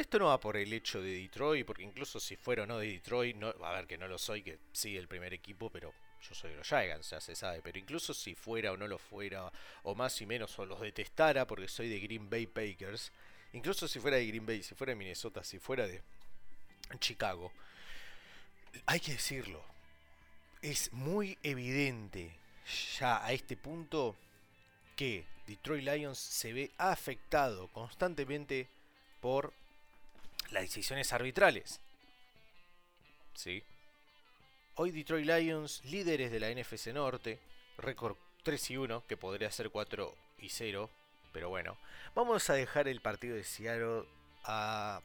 esto 0.00 0.18
no 0.18 0.26
va 0.26 0.40
por 0.40 0.56
el 0.56 0.72
hecho 0.72 1.00
de 1.00 1.12
Detroit, 1.12 1.66
porque 1.66 1.82
incluso 1.82 2.20
si 2.20 2.36
fuera 2.36 2.62
o 2.64 2.66
no 2.66 2.78
de 2.78 2.92
Detroit, 2.92 3.36
a 3.42 3.72
ver 3.72 3.86
que 3.86 3.98
no 3.98 4.08
lo 4.08 4.18
soy, 4.18 4.42
que 4.42 4.58
sí 4.72 4.96
el 4.96 5.08
primer 5.08 5.32
equipo, 5.32 5.70
pero 5.70 5.92
yo 6.20 6.34
soy 6.34 6.50
de 6.50 6.56
los 6.56 6.66
Giants, 6.66 7.10
ya 7.10 7.20
se 7.20 7.34
sabe. 7.34 7.60
Pero 7.62 7.78
incluso 7.78 8.14
si 8.14 8.34
fuera 8.34 8.72
o 8.72 8.76
no 8.76 8.86
lo 8.86 8.98
fuera, 8.98 9.50
o 9.82 9.94
más 9.94 10.20
y 10.20 10.26
menos, 10.26 10.58
o 10.58 10.66
los 10.66 10.80
detestara 10.80 11.46
porque 11.46 11.68
soy 11.68 11.88
de 11.88 12.00
Green 12.00 12.28
Bay 12.28 12.46
Packers, 12.46 13.12
incluso 13.52 13.88
si 13.88 14.00
fuera 14.00 14.16
de 14.16 14.26
Green 14.26 14.46
Bay, 14.46 14.62
si 14.62 14.74
fuera 14.74 14.92
de 14.92 14.96
Minnesota, 14.96 15.44
si 15.44 15.58
fuera 15.58 15.86
de 15.86 16.02
Chicago, 16.98 17.52
hay 18.86 19.00
que 19.00 19.12
decirlo, 19.12 19.62
es 20.62 20.92
muy 20.92 21.38
evidente 21.42 22.36
ya 22.98 23.24
a 23.24 23.32
este 23.32 23.56
punto 23.56 24.16
que 24.96 25.24
Detroit 25.46 25.84
Lions 25.84 26.18
se 26.18 26.52
ve 26.52 26.70
afectado 26.76 27.68
constantemente 27.68 28.68
por 29.20 29.52
las 30.50 30.62
decisiones 30.62 31.12
arbitrales. 31.12 31.80
¿Sí? 33.34 33.62
Hoy 34.76 34.90
Detroit 34.90 35.26
Lions, 35.26 35.82
líderes 35.84 36.30
de 36.30 36.40
la 36.40 36.50
NFC 36.50 36.88
Norte, 36.88 37.38
récord 37.78 38.16
3 38.42 38.70
y 38.70 38.76
1, 38.76 39.04
que 39.06 39.16
podría 39.16 39.50
ser 39.50 39.70
4 39.70 40.14
y 40.38 40.48
0, 40.48 40.88
pero 41.32 41.48
bueno. 41.48 41.76
Vamos 42.14 42.48
a 42.50 42.54
dejar 42.54 42.88
el 42.88 43.00
partido 43.00 43.36
de 43.36 43.44
Seattle 43.44 44.04
a... 44.44 45.00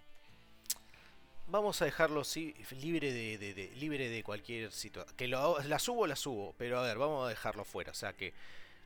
Vamos 1.48 1.82
a 1.82 1.86
dejarlo 1.86 2.24
sí, 2.24 2.56
libre 2.72 3.12
de, 3.12 3.38
de- 3.38 3.54
de- 3.54 3.72
libre 3.76 4.08
de 4.10 4.24
cualquier 4.24 4.72
situación. 4.72 5.16
Que 5.18 5.28
lo, 5.28 5.60
la 5.64 5.78
subo, 5.78 6.08
la 6.08 6.16
subo, 6.16 6.56
pero 6.58 6.80
a 6.80 6.84
ver, 6.84 6.98
vamos 6.98 7.26
a 7.26 7.30
dejarlo 7.30 7.66
fuera. 7.66 7.92
O 7.92 7.96
sea 7.96 8.14
que 8.14 8.34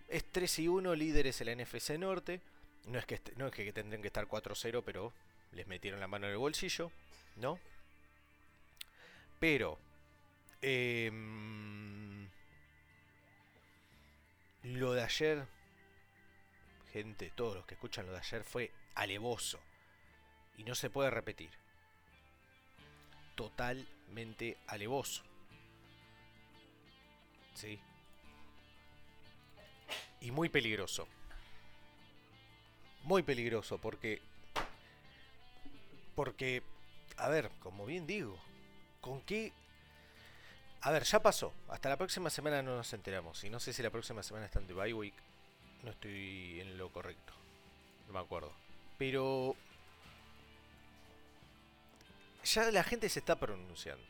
es 0.10 0.26
3 0.32 0.60
y 0.60 0.68
1, 0.68 0.96
líderes 0.96 1.40
en 1.42 1.48
la 1.48 1.64
NFC 1.64 1.92
Norte. 2.00 2.42
No 2.86 2.98
es 2.98 3.06
que, 3.06 3.22
no 3.36 3.48
es 3.48 3.54
que 3.54 3.72
tendrían 3.72 4.02
que 4.02 4.08
estar 4.08 4.28
4-0, 4.28 4.82
pero 4.84 5.14
les 5.52 5.68
metieron 5.68 6.00
la 6.00 6.08
mano 6.08 6.28
en 6.28 6.34
el 6.34 6.38
bolsillo, 6.38 6.92
¿no? 7.36 7.60
Pero, 9.40 9.80
em, 10.62 12.28
lo 14.64 14.94
de 14.94 15.04
ayer, 15.04 15.48
gente, 16.92 17.32
todos 17.36 17.56
los 17.56 17.66
que 17.66 17.76
escuchan 17.76 18.06
lo 18.08 18.14
de 18.14 18.20
ayer 18.20 18.44
fue 18.44 18.72
alevoso. 18.96 19.60
Y 20.58 20.64
no 20.64 20.74
se 20.74 20.90
puede 20.90 21.12
repetir. 21.12 21.52
Totalmente 23.36 24.58
alevoso. 24.68 25.24
¿Sí? 27.54 27.80
Y 30.22 30.32
muy 30.32 30.50
peligroso. 30.50 31.08
Muy 33.04 33.24
peligroso 33.24 33.78
porque... 33.78 34.22
Porque, 36.18 36.64
a 37.16 37.30
ver, 37.30 37.52
como 37.60 37.86
bien 37.86 38.08
digo, 38.08 38.38
¿con 39.02 39.22
qué 39.22 39.54
a 40.82 40.92
ver, 40.92 41.04
ya 41.04 41.20
pasó. 41.22 41.54
Hasta 41.70 41.90
la 41.90 41.98
próxima 41.98 42.30
semana 42.30 42.62
no 42.62 42.76
nos 42.76 42.94
enteramos. 42.94 43.44
Y 43.44 43.50
no 43.50 43.60
sé 43.60 43.74
si 43.74 43.84
la 43.84 43.90
próxima 43.90 44.24
semana 44.24 44.46
está 44.46 44.60
en 44.60 44.68
Dubai 44.68 44.94
Week. 44.94 45.14
No 45.84 45.92
estoy 45.92 46.60
en 46.62 46.78
lo 46.78 46.92
correcto. 46.92 47.34
No 48.08 48.14
me 48.14 48.20
acuerdo. 48.20 48.52
Pero. 48.98 49.56
Ya 52.46 52.72
la 52.72 52.84
gente 52.84 53.10
se 53.10 53.20
está 53.20 53.36
pronunciando. 53.36 54.06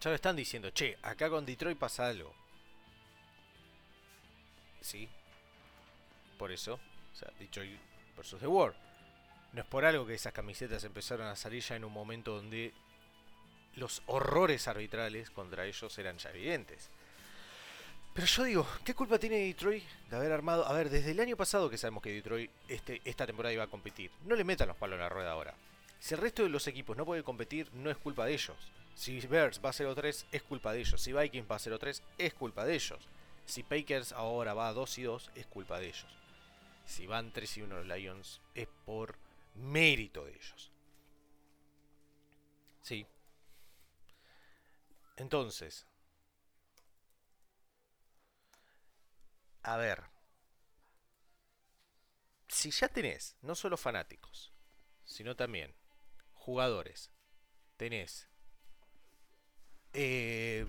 Ya 0.00 0.10
lo 0.10 0.14
están 0.16 0.36
diciendo. 0.36 0.70
Che, 0.70 0.96
acá 1.02 1.28
con 1.28 1.44
Detroit 1.44 1.78
pasa 1.78 2.06
algo. 2.06 2.32
Sí. 4.80 5.08
Por 6.38 6.52
eso. 6.52 6.74
O 7.12 7.16
sea, 7.16 7.30
Detroit 7.38 7.80
versus 8.16 8.40
The 8.40 8.46
War. 8.46 8.74
No 9.54 9.60
es 9.60 9.66
por 9.66 9.84
algo 9.84 10.04
que 10.04 10.14
esas 10.14 10.32
camisetas 10.32 10.82
empezaron 10.82 11.28
a 11.28 11.36
salir 11.36 11.62
ya 11.62 11.76
en 11.76 11.84
un 11.84 11.92
momento 11.92 12.34
donde 12.34 12.72
los 13.76 14.02
horrores 14.06 14.66
arbitrales 14.66 15.30
contra 15.30 15.64
ellos 15.64 15.96
eran 15.96 16.18
ya 16.18 16.30
evidentes. 16.30 16.90
Pero 18.14 18.26
yo 18.26 18.44
digo, 18.44 18.66
¿qué 18.84 18.94
culpa 18.94 19.18
tiene 19.18 19.36
Detroit 19.36 19.84
de 20.10 20.16
haber 20.16 20.32
armado? 20.32 20.66
A 20.66 20.72
ver, 20.72 20.90
desde 20.90 21.12
el 21.12 21.20
año 21.20 21.36
pasado 21.36 21.70
que 21.70 21.78
sabemos 21.78 22.02
que 22.02 22.10
Detroit 22.10 22.50
este, 22.66 23.00
esta 23.04 23.26
temporada 23.26 23.52
iba 23.52 23.62
a 23.62 23.68
competir. 23.68 24.10
No 24.24 24.34
le 24.34 24.42
metan 24.42 24.68
los 24.68 24.76
palos 24.76 24.94
en 24.94 25.02
la 25.02 25.08
rueda 25.08 25.30
ahora. 25.30 25.54
Si 26.00 26.14
el 26.14 26.20
resto 26.20 26.42
de 26.42 26.48
los 26.48 26.66
equipos 26.66 26.96
no 26.96 27.06
pueden 27.06 27.22
competir, 27.22 27.68
no 27.74 27.90
es 27.90 27.96
culpa 27.96 28.26
de 28.26 28.34
ellos. 28.34 28.56
Si 28.96 29.20
Bears 29.20 29.60
va 29.64 29.70
a 29.70 29.72
0-3, 29.72 30.26
es 30.32 30.42
culpa 30.42 30.72
de 30.72 30.80
ellos. 30.80 31.00
Si 31.00 31.12
Vikings 31.12 31.50
va 31.50 31.56
a 31.56 31.60
0-3, 31.60 32.02
es 32.18 32.34
culpa 32.34 32.64
de 32.64 32.74
ellos. 32.74 33.00
Si 33.46 33.62
Packers 33.62 34.12
ahora 34.12 34.52
va 34.52 34.68
a 34.68 34.72
2 34.72 34.98
y 34.98 35.02
2, 35.02 35.30
es 35.36 35.46
culpa 35.46 35.78
de 35.78 35.86
ellos. 35.86 36.06
Si 36.86 37.06
van 37.06 37.30
3 37.32 37.56
y 37.56 37.62
1 37.62 37.76
los 37.76 37.86
Lions, 37.86 38.40
es 38.54 38.68
por 38.84 39.16
mérito 39.54 40.24
de 40.24 40.32
ellos. 40.32 40.70
Sí, 42.82 43.06
entonces, 45.16 45.86
a 49.62 49.76
ver, 49.76 50.04
si 52.48 52.70
ya 52.70 52.88
tenés 52.88 53.36
no 53.42 53.54
solo 53.54 53.76
fanáticos, 53.76 54.52
sino 55.04 55.36
también 55.36 55.74
jugadores, 56.34 57.10
tenés... 57.76 58.28
Eh, 59.92 60.66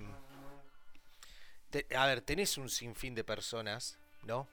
a 1.97 2.05
ver, 2.05 2.21
tenés 2.21 2.57
un 2.57 2.69
sinfín 2.69 3.15
de 3.15 3.23
personas, 3.23 3.97
¿no? 4.23 4.47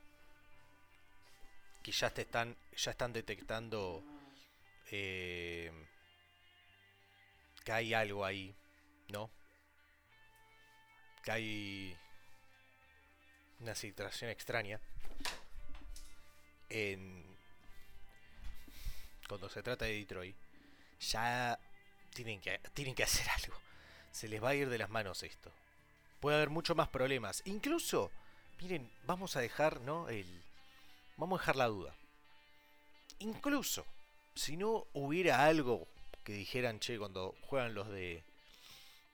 Que 1.82 1.92
ya 1.92 2.10
te 2.10 2.22
están, 2.22 2.56
ya 2.74 2.90
están 2.90 3.12
detectando 3.12 4.02
eh, 4.92 5.72
que 7.64 7.72
hay 7.72 7.94
algo 7.94 8.24
ahí, 8.24 8.54
¿no? 9.08 9.30
que 11.22 11.30
hay 11.30 11.96
una 13.60 13.74
situación 13.74 14.30
extraña 14.30 14.80
en 16.68 17.24
cuando 19.28 19.48
se 19.48 19.62
trata 19.62 19.84
de 19.84 19.94
Detroit 19.94 20.36
ya 21.00 21.58
tienen 22.12 22.40
que 22.40 22.58
tienen 22.74 22.94
que 22.94 23.04
hacer 23.04 23.26
algo. 23.42 23.56
Se 24.10 24.28
les 24.28 24.42
va 24.42 24.50
a 24.50 24.54
ir 24.54 24.68
de 24.68 24.78
las 24.78 24.90
manos 24.90 25.22
esto. 25.22 25.50
Puede 26.20 26.36
haber 26.36 26.50
mucho 26.50 26.74
más 26.74 26.88
problemas. 26.88 27.42
Incluso 27.46 28.10
miren 28.60 28.90
vamos 29.04 29.36
a 29.36 29.40
dejar 29.40 29.80
no 29.80 30.08
el 30.08 30.42
vamos 31.16 31.38
a 31.38 31.42
dejar 31.42 31.56
la 31.56 31.66
duda. 31.66 31.94
Incluso 33.20 33.86
si 34.34 34.56
no 34.56 34.86
hubiera 34.92 35.44
algo 35.44 35.88
que 36.24 36.32
dijeran 36.32 36.78
che 36.78 36.98
cuando 36.98 37.34
juegan 37.42 37.74
los 37.74 37.88
de 37.88 38.22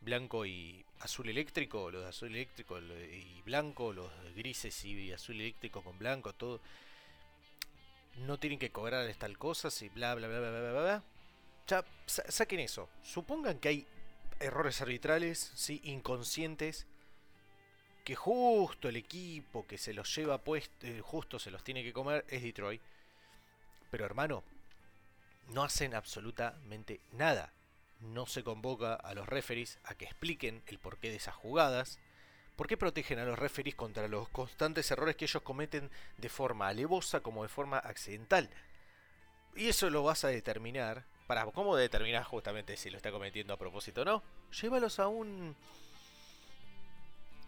blanco 0.01 0.47
y 0.47 0.85
azul 1.01 1.29
eléctrico, 1.29 1.91
los 1.91 2.03
de 2.03 2.09
azul 2.09 2.29
eléctrico 2.29 2.79
y 2.81 3.43
blanco, 3.43 3.93
los 3.93 4.11
grises 4.35 4.85
y 4.85 5.13
azul 5.13 5.41
eléctrico 5.41 5.83
con 5.83 5.99
blanco, 5.99 6.33
todo. 6.35 6.61
No 8.27 8.39
tienen 8.39 8.59
que 8.59 8.71
cobrar 8.71 9.13
tal 9.15 9.39
cosa, 9.39 9.69
y 9.85 9.89
bla 9.91 10.15
bla 10.15 10.29
bla 10.29 10.41
bla 10.41 10.51
bla 10.51 10.71
bla. 10.71 10.83
bla. 10.83 11.03
Ya, 11.67 11.85
saquen 12.07 12.61
eso. 12.61 12.89
Supongan 13.03 13.59
que 13.59 13.69
hay 13.69 13.87
errores 14.41 14.81
arbitrales, 14.81 15.53
¿sí? 15.55 15.81
inconscientes, 15.85 16.87
que 18.05 18.15
justo 18.15 18.89
el 18.89 18.97
equipo 18.97 19.67
que 19.67 19.79
se 19.79 19.93
los 19.93 20.15
lleva 20.15 20.39
puesto, 20.39 20.87
eh, 20.87 21.01
justo 21.03 21.39
se 21.39 21.51
los 21.51 21.63
tiene 21.63 21.83
que 21.83 21.93
comer, 21.93 22.25
es 22.29 22.43
Detroit. 22.43 22.81
Pero 23.91 24.05
hermano, 24.05 24.43
no 25.49 25.63
hacen 25.63 25.95
absolutamente 25.95 27.01
nada 27.13 27.53
no 28.01 28.27
se 28.27 28.45
convoca 28.45 28.95
a 28.95 29.15
los 29.15 29.29
referees 29.29 29.79
a 29.85 29.95
que 29.95 30.05
expliquen 30.05 30.63
el 30.67 30.79
porqué 30.79 31.11
de 31.11 31.17
esas 31.17 31.35
jugadas. 31.35 31.99
¿Por 32.57 32.67
qué 32.67 32.77
protegen 32.77 33.19
a 33.19 33.25
los 33.25 33.39
referees 33.39 33.75
contra 33.75 34.09
los 34.09 34.29
constantes 34.29 34.91
errores 34.91 35.17
que 35.17 35.25
ellos 35.25 35.43
cometen 35.43 35.91
de 36.17 36.29
forma 36.29 36.69
alevosa 36.69 37.21
como 37.21 37.43
de 37.43 37.49
forma 37.49 37.79
accidental? 37.79 38.51
Y 39.55 39.69
eso 39.69 39.91
lo 39.91 40.03
vas 40.03 40.25
a 40.25 40.29
determinar. 40.29 41.05
Para, 41.27 41.45
¿Cómo 41.47 41.77
determinar 41.77 42.25
justamente 42.25 42.77
si 42.77 42.91
lo 42.91 42.97
está 42.97 43.11
cometiendo 43.11 43.53
a 43.53 43.59
propósito 43.59 44.03
o 44.03 44.05
no? 44.05 44.23
Llévalos 44.61 44.99
a 44.99 45.09
un... 45.09 45.55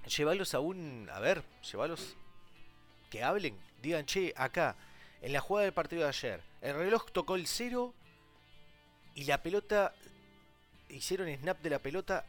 Llévalos 0.07 0.55
a 0.55 0.61
un... 0.61 1.09
A 1.13 1.21
ver, 1.21 1.43
llévalos... 1.71 2.17
Que 3.11 3.25
hablen. 3.25 3.59
Digan, 3.83 4.07
che, 4.07 4.33
acá, 4.37 4.77
en 5.23 5.33
la 5.33 5.41
jugada 5.41 5.65
del 5.65 5.75
partido 5.75 6.03
de 6.03 6.09
ayer, 6.09 6.43
el 6.63 6.75
reloj 6.75 7.11
tocó 7.13 7.37
el 7.37 7.47
cero 7.47 7.95
y 9.15 9.25
la 9.25 9.43
pelota 9.43 9.95
hicieron 10.89 11.29
snap 11.37 11.61
de 11.61 11.71
la 11.71 11.79
pelota 11.79 12.25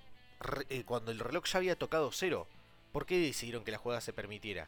eh, 0.70 0.84
cuando 0.84 1.12
el 1.12 1.20
reloj 1.20 1.46
ya 1.46 1.58
había 1.58 1.76
tocado 1.76 2.12
cero. 2.12 2.48
¿Por 2.92 3.06
qué 3.06 3.18
decidieron 3.20 3.64
que 3.64 3.72
la 3.72 3.78
jugada 3.78 4.02
se 4.02 4.14
permitiera? 4.14 4.68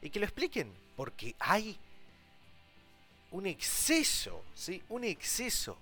Y 0.00 0.10
que 0.10 0.20
lo 0.20 0.24
expliquen, 0.24 0.72
porque 0.96 1.34
hay 1.38 1.78
un 3.30 3.46
exceso, 3.46 4.42
¿sí? 4.54 4.82
Un 4.88 5.04
exceso, 5.04 5.76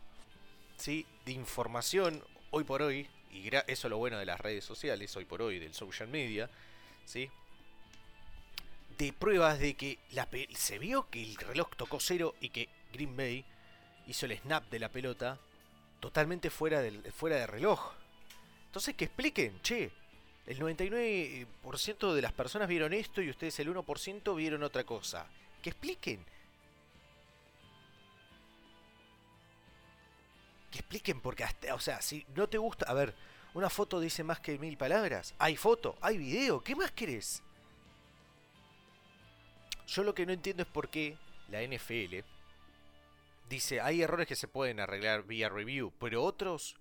¿sí? 0.77 1.07
De 1.25 1.33
información 1.33 2.23
hoy 2.51 2.65
por 2.65 2.83
hoy, 2.83 3.09
y 3.31 3.49
eso 3.49 3.65
es 3.67 3.85
lo 3.85 3.99
bueno 3.99 4.19
de 4.19 4.27
las 4.27 4.41
redes 4.41 4.65
sociales, 4.65 5.15
hoy 5.17 5.27
por 5.27 5.43
hoy, 5.43 5.59
del 5.59 5.75
social 5.75 6.09
media, 6.09 6.51
¿sí? 7.05 7.31
De 8.99 9.13
pruebas 9.13 9.59
de 9.59 9.75
que 9.75 9.99
la 10.13 10.29
se 10.55 10.79
vio 10.79 11.09
que 11.11 11.23
el 11.23 11.37
reloj 11.37 11.69
tocó 11.77 12.01
cero 12.01 12.35
y 12.41 12.49
que 12.49 12.69
Green 12.93 13.17
Bay 13.17 13.45
hizo 14.07 14.27
el 14.27 14.39
snap 14.39 14.71
de 14.71 14.79
la 14.79 14.89
pelota 14.89 15.39
totalmente 16.01 16.51
fuera, 16.51 16.81
del, 16.81 17.03
fuera 17.13 17.37
de 17.37 17.47
reloj. 17.47 17.93
Entonces 18.67 18.95
que 18.95 19.07
expliquen, 19.07 19.61
che, 19.63 19.91
el 20.47 20.61
99% 20.61 22.13
de 22.13 22.23
las 22.23 22.33
personas 22.33 22.69
vieron 22.69 22.93
esto 22.93 23.21
y 23.21 23.31
ustedes 23.31 23.59
el 23.59 23.75
1% 23.75 24.37
vieron 24.37 24.63
otra 24.63 24.85
cosa. 24.85 25.27
Que 25.63 25.71
expliquen. 25.71 26.25
Que 30.71 30.79
expliquen 30.79 31.21
porque 31.21 31.45
hasta, 31.45 31.75
o 31.75 31.81
sea, 31.81 32.01
si 32.01 32.25
no 32.35 32.49
te 32.49 32.59
gusta, 32.59 32.87
a 32.87 32.95
ver, 32.95 33.15
una 33.55 33.71
foto 33.71 33.99
dice 33.99 34.23
más 34.23 34.39
que 34.39 34.59
mil 34.59 34.77
palabras. 34.77 35.35
Hay 35.39 35.57
foto, 35.57 35.97
hay 36.01 36.19
video, 36.19 36.63
¿qué 36.63 36.77
más 36.77 36.93
querés? 36.93 37.43
Yo 39.87 40.03
lo 40.05 40.15
que 40.15 40.27
no 40.27 40.33
entiendo 40.33 40.63
es 40.63 40.69
por 40.69 40.89
qué 40.89 41.17
la 41.49 41.63
NFL 41.63 42.25
dice, 43.49 43.81
hay 43.81 44.03
errores 44.03 44.27
que 44.27 44.37
se 44.37 44.49
pueden 44.49 44.81
arreglar 44.81 45.25
vía 45.25 45.49
review, 45.49 45.93
pero 45.99 46.25
otros, 46.25 46.77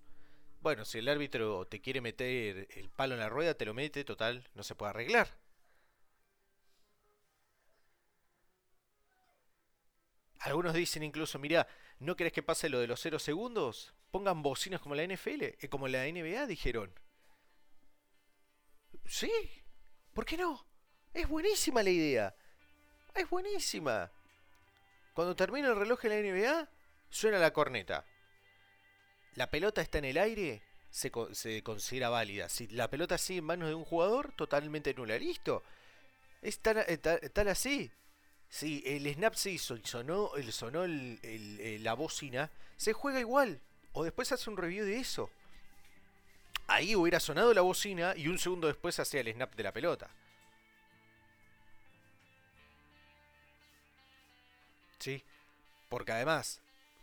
bueno, 0.62 0.84
si 0.84 0.98
el 0.98 1.08
árbitro 1.08 1.66
te 1.66 1.80
quiere 1.80 2.00
meter 2.00 2.68
el 2.76 2.88
palo 2.90 3.14
en 3.14 3.20
la 3.20 3.28
rueda, 3.28 3.54
te 3.54 3.64
lo 3.64 3.74
mete, 3.74 4.04
total, 4.04 4.48
no 4.54 4.62
se 4.62 4.74
puede 4.74 4.90
arreglar. 4.90 5.28
Algunos 10.40 10.74
dicen 10.74 11.02
incluso, 11.02 11.38
mira, 11.38 11.66
¿no 11.98 12.16
querés 12.16 12.32
que 12.32 12.42
pase 12.42 12.68
lo 12.68 12.78
de 12.78 12.86
los 12.86 13.00
cero 13.00 13.18
segundos? 13.18 13.94
Pongan 14.10 14.42
bocinas 14.42 14.80
como 14.80 14.94
la 14.94 15.02
NFL, 15.02 15.42
eh, 15.42 15.68
como 15.68 15.88
la 15.88 16.06
NBA, 16.06 16.46
dijeron. 16.46 16.92
Sí, 19.04 19.30
¿por 20.12 20.24
qué 20.24 20.36
no? 20.36 20.66
Es 21.12 21.28
buenísima 21.28 21.82
la 21.82 21.90
idea. 21.90 22.34
Es 23.16 23.28
buenísima. 23.30 24.10
Cuando 25.14 25.34
termina 25.34 25.68
el 25.68 25.76
reloj 25.76 26.04
en 26.04 26.10
la 26.10 26.16
NBA, 26.20 26.68
suena 27.08 27.38
la 27.38 27.52
corneta. 27.52 28.04
La 29.34 29.50
pelota 29.50 29.80
está 29.82 29.98
en 29.98 30.06
el 30.06 30.18
aire, 30.18 30.62
se, 30.90 31.10
considera 31.62 32.08
válida. 32.10 32.48
Si 32.48 32.66
la 32.68 32.88
pelota 32.90 33.18
sigue 33.18 33.38
en 33.38 33.44
manos 33.46 33.68
de 33.68 33.74
un 33.74 33.84
jugador, 33.84 34.32
totalmente 34.32 34.94
nula. 34.94 35.18
Listo. 35.18 35.62
Es 36.42 36.58
tan, 36.60 36.78
eh, 36.78 36.98
ta- 36.98 37.18
tan 37.20 37.48
así. 37.48 37.90
Si 38.48 38.82
el 38.86 39.12
snap 39.12 39.34
se 39.34 39.50
hizo, 39.50 39.74
el 39.74 39.84
sonó, 39.84 40.36
el 40.36 40.52
sonó 40.52 40.84
eh, 40.86 41.78
la 41.80 41.94
bocina, 41.94 42.50
se 42.76 42.92
juega 42.92 43.20
igual. 43.20 43.60
O 43.92 44.04
después 44.04 44.30
hace 44.32 44.48
un 44.50 44.56
review 44.56 44.84
de 44.84 44.98
eso. 44.98 45.30
Ahí 46.68 46.94
hubiera 46.96 47.20
sonado 47.20 47.54
la 47.54 47.62
bocina 47.62 48.14
y 48.16 48.28
un 48.28 48.38
segundo 48.38 48.66
después 48.66 48.98
hacía 48.98 49.20
el 49.20 49.32
snap 49.32 49.54
de 49.54 49.62
la 49.62 49.72
pelota. 49.72 50.10
¿Sí? 54.98 55.22
Porque 55.88 56.12
además, 56.12 56.60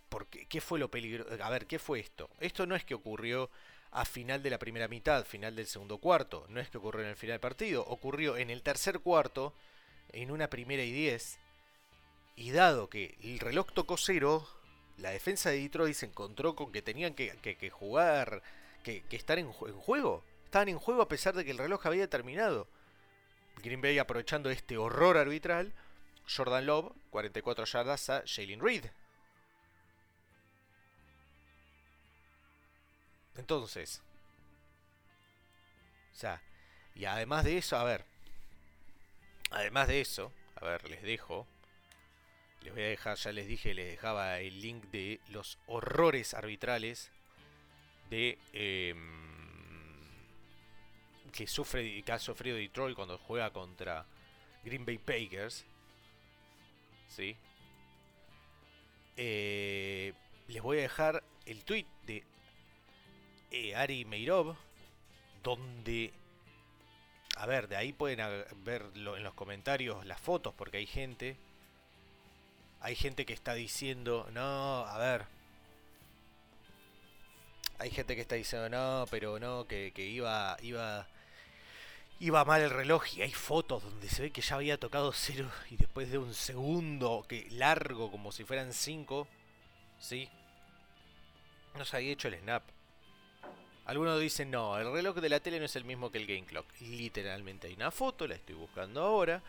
porque, 0.10 0.46
¿qué 0.48 0.62
fue 0.62 0.80
lo 0.80 0.90
peligroso? 0.90 1.32
A 1.44 1.50
ver, 1.50 1.66
¿qué 1.66 1.80
fue 1.80 2.00
esto? 2.00 2.30
Esto 2.40 2.66
no 2.66 2.76
es 2.76 2.84
que 2.84 2.96
ocurrió 2.96 3.50
a 3.92 4.06
final 4.06 4.42
de 4.42 4.50
la 4.50 4.60
primera 4.60 4.88
mitad, 4.88 5.26
final 5.26 5.56
del 5.56 5.68
segundo 5.68 6.00
cuarto. 6.00 6.46
No 6.50 6.60
es 6.60 6.70
que 6.70 6.78
ocurrió 6.78 7.04
en 7.04 7.10
el 7.10 7.16
final 7.16 7.36
del 7.36 7.40
partido. 7.40 7.86
Ocurrió 7.88 8.38
en 8.38 8.50
el 8.50 8.64
tercer 8.64 9.00
cuarto, 9.00 9.54
en 10.12 10.32
una 10.32 10.50
primera 10.50 10.84
y 10.84 10.92
diez. 10.92 11.38
Y 12.36 12.52
dado 12.52 12.90
que 12.90 13.16
el 13.24 13.40
reloj 13.40 13.72
tocó 13.74 13.98
cero, 13.98 14.48
la 14.98 15.12
defensa 15.12 15.52
de 15.52 15.60
Detroit 15.60 15.96
se 15.96 16.08
encontró 16.08 16.56
con 16.56 16.72
que 16.72 16.82
tenían 16.82 17.14
que, 17.14 17.70
jugar, 17.72 18.42
que, 18.84 19.04
estar 19.12 19.38
en, 19.38 19.48
en 19.48 19.74
juego. 19.80 20.24
Estaban 20.46 20.70
en 20.70 20.80
juego 20.80 21.04
a 21.04 21.08
pesar 21.08 21.36
de 21.36 21.46
que 21.46 21.52
el 21.52 21.58
reloj 21.60 21.86
había 21.86 22.10
terminado. 22.10 22.68
Green 23.64 23.82
Bay 23.82 24.00
aprovechando 24.00 24.50
este 24.50 24.78
horror 24.78 25.18
arbitral. 25.18 25.72
Jordan 26.28 26.66
Love, 26.66 26.94
44 27.10 27.66
yardas 27.66 28.10
a 28.10 28.24
Jalen 28.26 28.62
Reed. 28.62 28.86
Entonces, 33.36 34.02
o 36.14 36.16
sea, 36.16 36.42
y 36.96 37.06
además 37.06 37.44
de 37.44 37.58
eso, 37.58 37.78
a 37.78 37.84
ver, 37.84 38.06
además 39.50 39.88
de 39.88 40.02
eso, 40.02 40.32
a 40.56 40.66
ver, 40.66 40.88
les 40.90 41.02
dejo, 41.02 41.48
les 42.62 42.74
voy 42.74 42.84
a 42.84 42.88
dejar, 42.88 43.18
ya 43.18 43.32
les 43.32 43.48
dije, 43.48 43.74
les 43.74 43.90
dejaba 43.90 44.40
el 44.40 44.62
link 44.62 44.86
de 44.86 45.20
los 45.30 45.58
horrores 45.66 46.34
arbitrales 46.34 47.12
de 48.10 48.38
em, 48.54 49.24
que 51.32 51.48
sufre, 51.48 52.04
que 52.04 52.12
ha 52.12 52.20
sufrido 52.20 52.58
Detroit 52.58 52.96
cuando 52.96 53.18
juega 53.18 53.52
contra 53.52 54.06
Green 54.64 54.86
Bay 54.86 55.00
Packers, 55.00 55.66
sí. 57.16 57.36
Eh, 59.18 60.14
les 60.48 60.62
voy 60.62 60.80
a 60.80 60.82
dejar 60.82 61.24
el 61.46 61.64
tweet 61.64 61.86
de 62.06 62.24
eh, 63.52 63.76
Ari 63.76 64.06
Meirov, 64.06 64.56
donde, 65.44 66.12
a 67.36 67.46
ver, 67.46 67.68
de 67.68 67.76
ahí 67.76 67.94
pueden 67.94 68.20
verlo 68.64 69.18
en 69.18 69.24
los 69.24 69.34
comentarios 69.34 70.06
las 70.06 70.20
fotos, 70.20 70.54
porque 70.56 70.78
hay 70.78 70.88
gente, 70.88 71.38
hay 72.82 72.96
gente 72.96 73.26
que 73.26 73.34
está 73.34 73.54
diciendo, 73.54 74.28
no, 74.32 74.86
a 74.86 74.98
ver, 74.98 75.26
hay 77.78 77.92
gente 77.92 78.16
que 78.16 78.22
está 78.22 78.36
diciendo, 78.36 78.70
no, 78.70 79.06
pero 79.12 79.40
no, 79.40 79.68
que, 79.68 79.92
que 79.94 80.06
iba, 80.06 80.58
iba, 80.62 81.08
iba 82.24 82.46
mal 82.46 82.62
el 82.62 82.70
reloj 82.70 83.04
y 83.18 83.22
hay 83.22 83.34
fotos 83.34 83.84
donde 83.84 84.08
se 84.08 84.22
ve 84.22 84.32
que 84.32 84.40
ya 84.40 84.56
había 84.56 84.80
tocado 84.80 85.12
cero 85.12 85.52
y 85.70 85.76
después 85.76 86.10
de 86.10 86.18
un 86.18 86.34
segundo 86.34 87.26
que 87.28 87.50
largo, 87.52 88.10
como 88.10 88.32
si 88.32 88.46
fueran 88.46 88.72
cinco, 88.72 89.28
¿sí? 90.00 90.30
No 91.78 91.84
se 91.84 91.98
había 91.98 92.14
hecho 92.14 92.30
el 92.30 92.40
snap. 92.40 92.64
Algunos 93.86 94.22
dicen, 94.22 94.52
no, 94.52 94.78
el 94.78 94.90
reloj 94.90 95.18
de 95.18 95.28
la 95.28 95.42
tele 95.42 95.60
no 95.60 95.66
es 95.66 95.76
el 95.76 95.84
mismo 95.84 96.14
que 96.14 96.18
el 96.20 96.26
Game 96.26 96.46
Clock. 96.46 96.66
Literalmente 96.80 97.68
hay 97.68 97.74
una 97.74 97.92
foto, 97.92 98.26
la 98.26 98.36
estoy 98.36 98.56
buscando 98.56 99.02
ahora, 99.02 99.44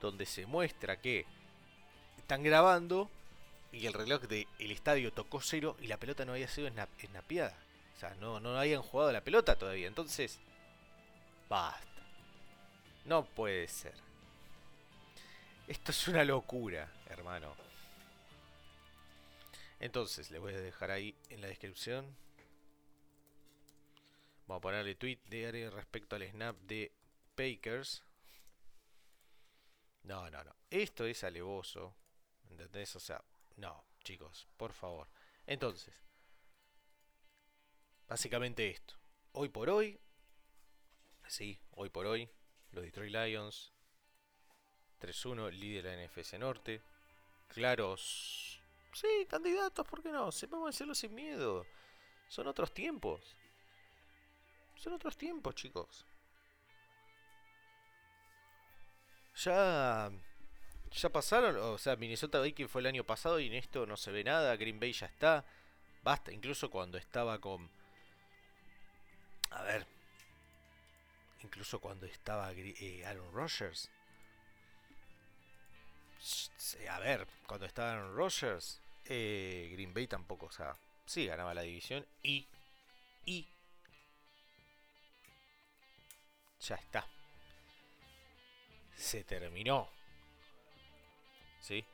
donde 0.00 0.26
se 0.26 0.46
muestra 0.46 1.00
que 1.00 1.26
están 2.18 2.42
grabando 2.42 3.08
y 3.70 3.86
el 3.86 3.92
reloj 3.92 4.22
del 4.22 4.46
estadio 4.58 5.12
tocó 5.12 5.40
cero 5.40 5.76
y 5.80 5.86
la 5.86 5.96
pelota 5.96 6.24
no 6.24 6.32
había 6.32 6.48
sido 6.48 6.68
snap, 6.68 6.88
snapeada. 6.98 7.56
O 7.96 8.00
sea, 8.00 8.16
no, 8.16 8.40
no 8.40 8.58
habían 8.58 8.82
jugado 8.82 9.12
la 9.12 9.20
pelota 9.20 9.54
todavía. 9.54 9.86
Entonces, 9.86 10.40
basta. 11.48 11.95
No 13.06 13.24
puede 13.24 13.68
ser. 13.68 13.94
Esto 15.68 15.92
es 15.92 16.08
una 16.08 16.24
locura, 16.24 16.92
hermano. 17.08 17.54
Entonces, 19.78 20.30
les 20.30 20.40
voy 20.40 20.54
a 20.54 20.60
dejar 20.60 20.90
ahí 20.90 21.14
en 21.28 21.40
la 21.40 21.46
descripción. 21.46 22.16
Vamos 24.46 24.60
a 24.60 24.62
ponerle 24.62 24.96
tweet 24.96 25.18
de 25.26 25.46
Ari 25.46 25.68
respecto 25.68 26.16
al 26.16 26.28
snap 26.28 26.56
de 26.62 26.92
Pakers. 27.36 28.02
No, 30.02 30.28
no, 30.30 30.42
no. 30.42 30.56
Esto 30.70 31.04
es 31.04 31.22
alevoso. 31.22 31.94
¿Entendés? 32.50 32.96
O 32.96 33.00
sea, 33.00 33.22
no, 33.56 33.84
chicos, 34.02 34.48
por 34.56 34.72
favor. 34.72 35.08
Entonces, 35.46 35.94
básicamente 38.08 38.68
esto. 38.68 38.94
Hoy 39.32 39.48
por 39.48 39.68
hoy, 39.68 40.00
sí, 41.28 41.60
hoy 41.72 41.90
por 41.90 42.06
hoy, 42.06 42.28
los 42.76 42.84
Detroit 42.84 43.12
Lions 43.12 43.72
3-1, 45.00 45.50
líder 45.50 45.84
de 45.84 45.96
la 45.96 46.06
NFC 46.06 46.34
Norte. 46.34 46.82
Claros, 47.48 48.60
sí, 48.92 49.26
candidatos, 49.28 49.86
¿por 49.86 50.02
qué 50.02 50.10
no? 50.10 50.30
Vamos 50.50 50.64
a 50.64 50.70
decirlo 50.70 50.94
sin 50.94 51.14
miedo. 51.14 51.66
Son 52.28 52.46
otros 52.46 52.72
tiempos. 52.72 53.36
Son 54.76 54.92
otros 54.92 55.16
tiempos, 55.16 55.54
chicos. 55.54 56.06
Ya 59.36 60.10
ya 60.92 61.08
pasaron, 61.10 61.56
o 61.56 61.78
sea, 61.78 61.96
Minnesota 61.96 62.40
Vikings 62.40 62.70
fue 62.70 62.80
el 62.80 62.86
año 62.86 63.04
pasado 63.04 63.38
y 63.38 63.48
en 63.48 63.54
esto 63.54 63.86
no 63.86 63.96
se 63.96 64.10
ve 64.10 64.24
nada, 64.24 64.56
Green 64.56 64.80
Bay 64.80 64.92
ya 64.92 65.06
está. 65.06 65.44
Basta, 66.02 66.32
incluso 66.32 66.70
cuando 66.70 66.96
estaba 66.96 67.38
con 67.40 67.68
a 69.50 69.62
ver, 69.62 69.86
incluso 71.46 71.80
cuando 71.80 72.06
estaba 72.06 72.52
eh, 72.52 73.04
Aaron 73.06 73.32
Rodgers. 73.32 73.90
S- 76.20 76.88
A 76.88 76.98
ver, 77.00 77.26
cuando 77.46 77.66
estaba 77.66 77.92
Aaron 77.92 78.14
Rodgers, 78.16 78.80
eh, 79.06 79.68
Green 79.72 79.94
Bay 79.94 80.06
tampoco, 80.06 80.46
o 80.46 80.52
sea, 80.52 80.74
sí 81.06 81.26
ganaba 81.26 81.54
la 81.54 81.62
división 81.62 82.04
y 82.22 82.46
y 83.26 83.46
ya 86.60 86.74
está. 86.76 87.06
Se 88.96 89.22
terminó. 89.22 89.88
¿Sí? 91.60 91.84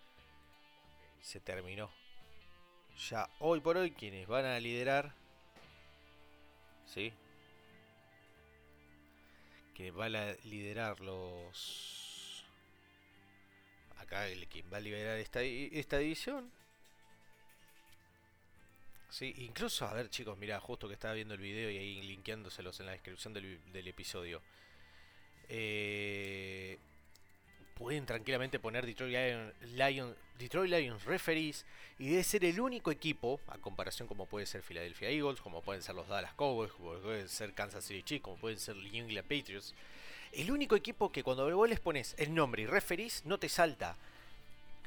Se 1.22 1.40
terminó. 1.40 1.90
Ya 3.10 3.28
hoy 3.40 3.60
por 3.60 3.76
hoy 3.76 3.90
quienes 3.90 4.26
van 4.26 4.44
a 4.46 4.58
liderar. 4.60 5.12
¿Sí? 6.86 7.12
Que 9.74 9.90
van 9.90 10.16
a 10.16 10.32
liderar 10.44 11.00
los... 11.00 12.44
Acá 13.98 14.28
el 14.28 14.46
quien 14.48 14.70
va 14.72 14.78
a 14.78 14.80
liderar 14.80 15.18
esta, 15.18 15.42
esta 15.42 15.98
división. 15.98 16.50
Sí, 19.08 19.34
incluso, 19.38 19.86
a 19.86 19.92
ver 19.92 20.08
chicos, 20.08 20.38
mira, 20.38 20.58
justo 20.58 20.88
que 20.88 20.94
estaba 20.94 21.14
viendo 21.14 21.34
el 21.34 21.40
video 21.40 21.70
y 21.70 21.76
ahí 21.76 22.02
linkeándoselos 22.02 22.80
en 22.80 22.86
la 22.86 22.92
descripción 22.92 23.34
del, 23.34 23.60
del 23.72 23.88
episodio. 23.88 24.42
Eh, 25.48 26.78
pueden 27.82 28.06
tranquilamente 28.06 28.60
poner 28.60 28.86
Detroit 28.86 29.12
Lions, 29.12 29.54
Lion- 29.74 30.16
Detroit 30.38 30.70
Lions 30.70 31.04
referees 31.04 31.66
y 31.98 32.10
debe 32.10 32.22
ser 32.22 32.44
el 32.44 32.60
único 32.60 32.90
equipo, 32.92 33.40
a 33.48 33.58
comparación 33.58 34.06
como 34.06 34.26
puede 34.26 34.46
ser 34.46 34.62
Philadelphia 34.62 35.10
Eagles, 35.10 35.40
como 35.40 35.62
pueden 35.62 35.82
ser 35.82 35.94
los 35.96 36.06
Dallas 36.08 36.32
Cowboys, 36.34 36.72
como 36.72 36.94
pueden 36.94 37.28
ser 37.28 37.52
Kansas 37.54 37.84
City 37.84 38.02
Chiefs, 38.04 38.22
como 38.24 38.36
pueden 38.36 38.58
ser 38.58 38.76
New 38.76 38.94
England 38.94 39.26
Patriots, 39.28 39.74
el 40.32 40.50
único 40.50 40.76
equipo 40.76 41.10
que 41.10 41.22
cuando 41.24 41.54
vos 41.54 41.68
les 41.68 41.80
pones 41.80 42.14
el 42.18 42.32
nombre 42.34 42.62
y 42.62 42.66
referees 42.66 43.24
no 43.26 43.38
te 43.38 43.48
salta. 43.48 43.96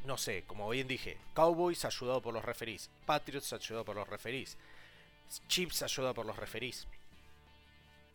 No 0.06 0.18
sé, 0.18 0.44
como 0.48 0.70
bien 0.70 0.88
dije, 0.88 1.18
Cowboys 1.34 1.84
ayudado 1.84 2.22
por 2.22 2.34
los 2.34 2.46
referees, 2.46 2.90
Patriots 3.06 3.52
ayudado 3.54 3.84
por 3.84 3.96
los 3.96 4.08
referees, 4.08 4.58
Chiefs 5.48 5.84
ayudado 5.84 6.14
por 6.14 6.26
los 6.26 6.38
referees. 6.38 6.88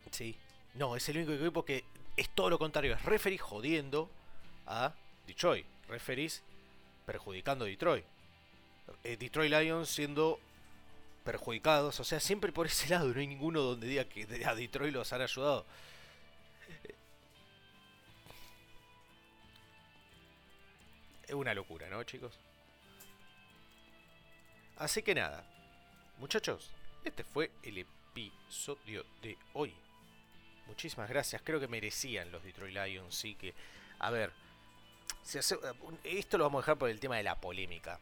Sí. 0.09 0.35
No, 0.73 0.95
es 0.95 1.07
el 1.09 1.17
único 1.17 1.33
equipo 1.33 1.65
que 1.65 1.83
es 2.17 2.29
todo 2.29 2.49
lo 2.49 2.57
contrario, 2.57 2.93
es 2.95 3.03
referee 3.03 3.37
jodiendo 3.37 4.09
a 4.67 4.93
Detroit, 5.27 5.65
referees 5.87 6.41
perjudicando 7.05 7.65
a 7.65 7.67
Detroit. 7.67 8.05
Eh, 9.03 9.17
Detroit 9.17 9.51
Lions 9.51 9.89
siendo 9.89 10.39
perjudicados, 11.23 11.99
o 11.99 12.03
sea, 12.03 12.19
siempre 12.19 12.51
por 12.51 12.67
ese 12.67 12.89
lado, 12.93 13.13
no 13.13 13.19
hay 13.19 13.27
ninguno 13.27 13.61
donde 13.61 13.87
diga 13.87 14.05
que 14.05 14.27
a 14.45 14.55
Detroit 14.55 14.93
los 14.93 15.11
han 15.13 15.21
ayudado. 15.21 15.65
Es 21.27 21.33
una 21.33 21.53
locura, 21.53 21.87
¿no, 21.89 22.03
chicos? 22.03 22.37
Así 24.75 25.01
que 25.01 25.15
nada, 25.15 25.45
muchachos, 26.17 26.71
este 27.05 27.23
fue 27.23 27.51
el 27.63 27.77
episodio 27.77 29.05
de 29.21 29.37
hoy. 29.53 29.73
Muchísimas 30.67 31.07
gracias, 31.07 31.41
creo 31.45 31.59
que 31.59 31.67
merecían 31.67 32.31
los 32.31 32.43
Detroit 32.43 32.75
Lions, 32.75 33.15
sí, 33.15 33.35
que 33.35 33.53
A 33.99 34.09
ver, 34.09 34.31
se 35.23 35.39
hace- 35.39 35.57
esto 36.03 36.37
lo 36.37 36.43
vamos 36.45 36.59
a 36.59 36.61
dejar 36.63 36.77
por 36.77 36.89
el 36.89 36.99
tema 36.99 37.17
de 37.17 37.23
la 37.23 37.35
polémica. 37.39 37.99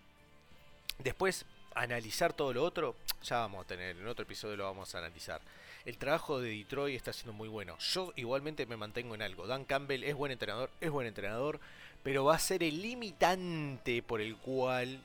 Después, 0.98 1.46
analizar 1.76 2.34
todo 2.34 2.54
lo 2.54 2.64
otro, 2.64 2.96
ya 3.24 3.40
vamos 3.40 3.64
a 3.64 3.68
tener, 3.68 3.96
en 3.98 4.08
otro 4.08 4.24
episodio 4.24 4.58
lo 4.58 4.66
vamos 4.66 4.94
a 4.96 5.00
analizar. 5.00 5.42
El 5.86 5.98
trabajo 5.98 6.42
de 6.42 6.50
Detroit 6.50 6.96
está 6.96 7.14
siendo 7.14 7.32
muy 7.34 7.48
bueno. 7.48 7.78
Yo 7.80 8.12
igualmente 8.18 8.66
me 8.66 8.76
mantengo 8.76 9.16
en 9.16 9.22
algo. 9.22 9.48
Dan 9.48 9.64
Campbell 9.66 10.04
es 10.04 10.14
buen 10.14 10.32
entrenador, 10.32 10.70
es 10.82 10.92
buen 10.92 11.08
entrenador, 11.08 11.60
pero 12.04 12.26
va 12.26 12.36
a 12.36 12.40
ser 12.40 12.64
el 12.64 12.82
limitante 12.82 14.04
por 14.04 14.20
el 14.20 14.36
cual 14.38 15.02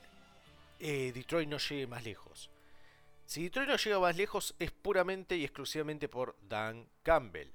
eh, 0.79 1.11
Detroit 1.15 1.47
no 1.47 1.57
llegue 1.57 1.87
más 1.87 2.03
lejos. 2.03 2.49
Si 3.25 3.43
Detroit 3.43 3.69
no 3.69 3.77
llega 3.77 3.99
más 3.99 4.15
lejos 4.17 4.53
es 4.59 4.71
puramente 4.71 5.37
y 5.37 5.45
exclusivamente 5.45 6.09
por 6.09 6.35
Dan 6.47 6.85
Campbell. 7.03 7.47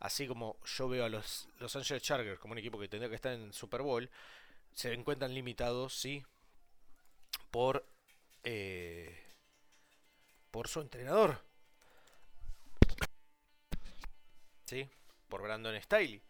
Así 0.00 0.26
como 0.28 0.56
yo 0.64 0.88
veo 0.88 1.04
a 1.04 1.08
los 1.08 1.48
Los 1.58 1.74
Angeles 1.74 2.02
Chargers 2.02 2.38
como 2.38 2.52
un 2.52 2.58
equipo 2.58 2.78
que 2.78 2.88
tendría 2.88 3.08
que 3.08 3.16
estar 3.16 3.32
en 3.32 3.52
Super 3.52 3.82
Bowl, 3.82 4.08
se 4.74 4.92
encuentran 4.92 5.34
limitados, 5.34 5.94
sí, 5.94 6.24
por 7.50 7.84
eh, 8.44 9.24
por 10.50 10.68
su 10.68 10.80
entrenador. 10.80 11.42
Sí, 14.64 14.88
por 15.28 15.42
Brandon 15.42 15.80
Staley. 15.80 16.22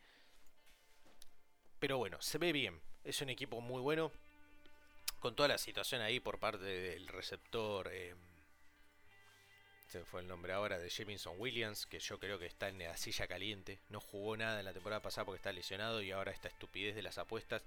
Pero 1.78 1.98
bueno, 1.98 2.20
se 2.20 2.38
ve 2.38 2.52
bien. 2.52 2.80
Es 3.04 3.20
un 3.20 3.30
equipo 3.30 3.60
muy 3.60 3.80
bueno. 3.80 4.12
Con 5.20 5.34
toda 5.34 5.48
la 5.48 5.58
situación 5.58 6.00
ahí 6.02 6.20
por 6.20 6.38
parte 6.38 6.64
del 6.64 7.08
receptor. 7.08 7.88
eh, 7.92 8.14
se 9.88 9.98
me 9.98 10.04
fue 10.04 10.20
el 10.20 10.28
nombre 10.28 10.52
ahora 10.52 10.78
de 10.78 10.90
Jameson 10.90 11.36
Williams, 11.38 11.86
que 11.86 11.98
yo 11.98 12.18
creo 12.18 12.38
que 12.38 12.44
está 12.44 12.68
en 12.68 12.78
la 12.78 12.96
silla 12.96 13.26
caliente. 13.26 13.78
No 13.88 14.00
jugó 14.00 14.36
nada 14.36 14.58
en 14.58 14.66
la 14.66 14.74
temporada 14.74 15.00
pasada 15.00 15.24
porque 15.24 15.38
está 15.38 15.50
lesionado 15.50 16.02
y 16.02 16.10
ahora 16.10 16.30
esta 16.30 16.48
estupidez 16.48 16.94
de 16.94 17.02
las 17.02 17.16
apuestas. 17.16 17.62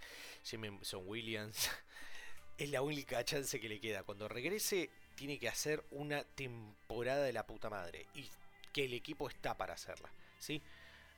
Jameson 0.45 1.01
Williams 1.07 1.71
es 2.59 2.69
la 2.69 2.83
única 2.83 3.25
chance 3.25 3.59
que 3.59 3.67
le 3.67 3.79
queda. 3.79 4.03
Cuando 4.03 4.27
regrese 4.27 4.91
tiene 5.15 5.39
que 5.39 5.49
hacer 5.49 5.83
una 5.89 6.23
temporada 6.23 7.23
de 7.23 7.33
la 7.33 7.47
puta 7.47 7.71
madre 7.71 8.05
y 8.13 8.27
que 8.71 8.85
el 8.85 8.93
equipo 8.93 9.27
está 9.27 9.57
para 9.57 9.73
hacerla, 9.73 10.09
¿sí? 10.39 10.61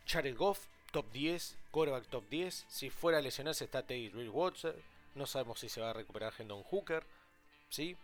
Jared 0.08 0.38
Goff, 0.38 0.68
top 0.92 1.12
10, 1.12 1.58
quarterback 1.72 2.08
top 2.08 2.30
10. 2.30 2.66
Si 2.70 2.90
fuera 2.90 3.18
a 3.18 3.22
lesionarse 3.22 3.66
está 3.66 3.84
Teddy 3.84 4.08
Bridgewater. 4.08 4.82
No 5.16 5.28
sabemos 5.28 5.60
si 5.60 5.68
se 5.68 5.82
va 5.82 5.90
a 5.90 5.94
recuperar 5.94 6.34
Hendon 6.38 6.64
Hooker, 6.64 7.04
¿sí? 7.70 7.98